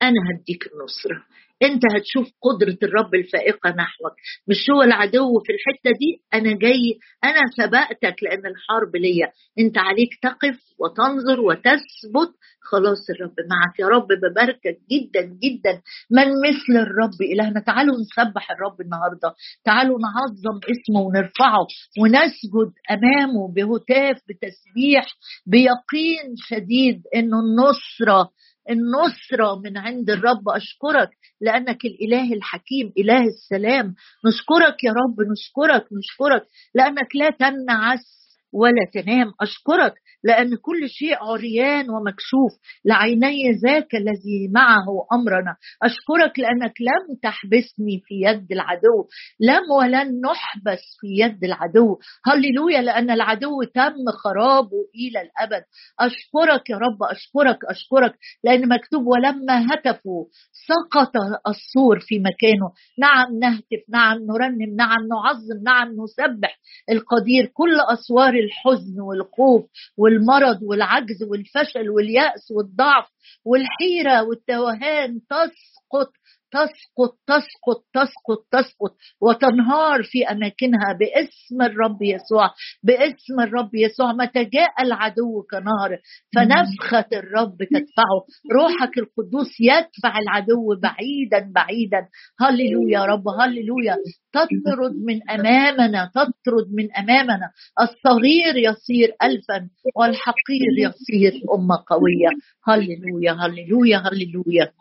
أنا 0.01 0.19
هديك 0.29 0.63
النصرة. 0.73 1.23
أنت 1.63 1.81
هتشوف 1.95 2.27
قدرة 2.41 2.77
الرب 2.83 3.15
الفائقة 3.15 3.69
نحوك. 3.69 4.13
مش 4.47 4.69
هو 4.71 4.81
العدو 4.81 5.39
في 5.39 5.51
الحتة 5.53 5.91
دي؟ 5.99 6.21
أنا 6.33 6.57
جاي 6.57 6.99
أنا 7.23 7.41
سبقتك 7.57 8.23
لأن 8.23 8.45
الحرب 8.45 8.95
ليا. 8.95 9.27
أنت 9.59 9.77
عليك 9.77 10.09
تقف 10.21 10.59
وتنظر 10.79 11.41
وتثبت. 11.41 12.31
خلاص 12.61 13.09
الرب 13.09 13.33
معك. 13.49 13.79
يا 13.79 13.87
رب 13.87 14.07
بباركك 14.07 14.77
جدا 14.91 15.21
جدا. 15.21 15.81
من 16.11 16.27
مثل 16.47 16.73
الرب 16.81 17.21
إلهنا؟ 17.33 17.59
تعالوا 17.59 17.95
نسبح 18.01 18.51
الرب 18.51 18.81
النهارده. 18.81 19.33
تعالوا 19.65 19.99
نعظم 19.99 20.59
اسمه 20.63 21.01
ونرفعه 21.01 21.67
ونسجد 21.99 22.71
أمامه 22.91 23.53
بهتاف 23.53 24.17
بتسبيح 24.29 25.05
بيقين 25.45 26.35
شديد 26.37 27.01
إنه 27.15 27.39
النصرة 27.39 28.29
النصرة 28.69 29.61
من 29.63 29.77
عند 29.77 30.09
الرب 30.09 30.49
أشكرك 30.49 31.09
لأنك 31.41 31.85
الإله 31.85 32.33
الحكيم 32.33 32.93
إله 32.97 33.23
السلام. 33.23 33.95
نشكرك 34.25 34.83
يا 34.83 34.91
رب 34.91 35.21
نشكرك 35.31 35.85
نشكرك 35.93 36.43
لأنك 36.75 37.15
لا 37.15 37.29
تنعس 37.29 38.26
ولا 38.57 38.83
تنام. 38.93 39.31
أشكرك 39.41 39.93
لأن 40.23 40.55
كل 40.55 40.89
شيء 40.89 41.15
عريان 41.21 41.89
ومكشوف. 41.89 42.51
لعيني 42.85 43.51
ذاك 43.51 43.95
الذي 43.95 44.47
معه 44.51 45.07
أمرنا. 45.13 45.55
أشكرك 45.83 46.39
لأنك 46.39 46.73
لم 46.81 47.15
تحبسني 47.23 48.01
في 48.05 48.15
يد 48.27 48.51
العدو. 48.51 48.97
لم 49.39 49.71
ولن 49.79 50.21
نحبس 50.21 50.81
في 50.99 51.07
يد 51.23 51.43
العدو. 51.43 51.97
هللويا 52.25 52.81
لأن 52.81 53.11
العدو 53.11 53.63
تم 53.75 53.95
خرابه 54.23 54.77
إلى 54.95 55.21
الأبد. 55.21 55.63
أشكرك 55.99 56.69
يا 56.69 56.77
رب 56.77 57.03
أشكرك 57.03 57.59
أشكرك 57.65 58.13
لأن 58.43 58.69
مكتوب 58.69 59.07
ولما 59.07 59.65
هتفوا 59.69 60.25
سقط 60.67 61.11
السور 61.47 61.99
في 61.99 62.19
مكانه. 62.19 62.71
نعم 62.99 63.39
نهتف 63.39 63.83
نعم 63.89 64.17
نرنم 64.17 64.75
نعم 64.75 65.07
نعظم 65.09 65.63
نعم 65.63 65.87
نسبح 65.87 66.59
القدير. 66.89 67.45
كل 67.53 67.77
أسوار 67.93 68.33
الحزن 68.47 68.99
والخوف 69.01 69.65
والمرض 69.97 70.59
والعجز 70.61 71.23
والفشل 71.23 71.89
واليأس 71.89 72.51
والضعف 72.51 73.05
والحيرة 73.45 74.23
والتوهان 74.23 75.21
تسقط 75.29 76.11
تسقط 76.51 77.17
تسقط 77.27 77.83
تسقط 77.93 78.45
تسقط 78.51 78.95
وتنهار 79.21 80.03
في 80.03 80.23
أماكنها 80.23 80.93
باسم 80.99 81.61
الرب 81.61 82.01
يسوع 82.01 82.49
باسم 82.83 83.39
الرب 83.39 83.75
يسوع. 83.75 84.13
متى 84.13 84.43
جاء 84.43 84.81
العدو 84.81 85.43
كنار 85.51 85.99
فنفخة 86.35 87.05
الرب 87.13 87.57
تدفعه. 87.57 88.19
روحك 88.53 88.97
القدوس 88.97 89.51
يدفع 89.59 90.19
العدو 90.19 90.75
بعيدا 90.81 91.51
بعيدا. 91.55 92.07
هللويا 92.39 92.99
يا 92.99 93.05
رب 93.05 93.27
هللويا. 93.27 93.95
تطرد 94.33 94.95
من 95.07 95.29
أمامنا 95.29 96.11
تطرد 96.15 96.67
من 96.73 96.95
أمامنا. 96.97 97.51
الصغير 97.81 98.55
يصير 98.57 99.09
الفا 99.23 99.69
والحقير 99.95 100.73
يصير 100.77 101.41
أمة 101.55 101.83
قوية. 101.87 102.29
هللويا 102.67 103.31
هللويا 103.31 103.97
هللويا. 103.97 104.71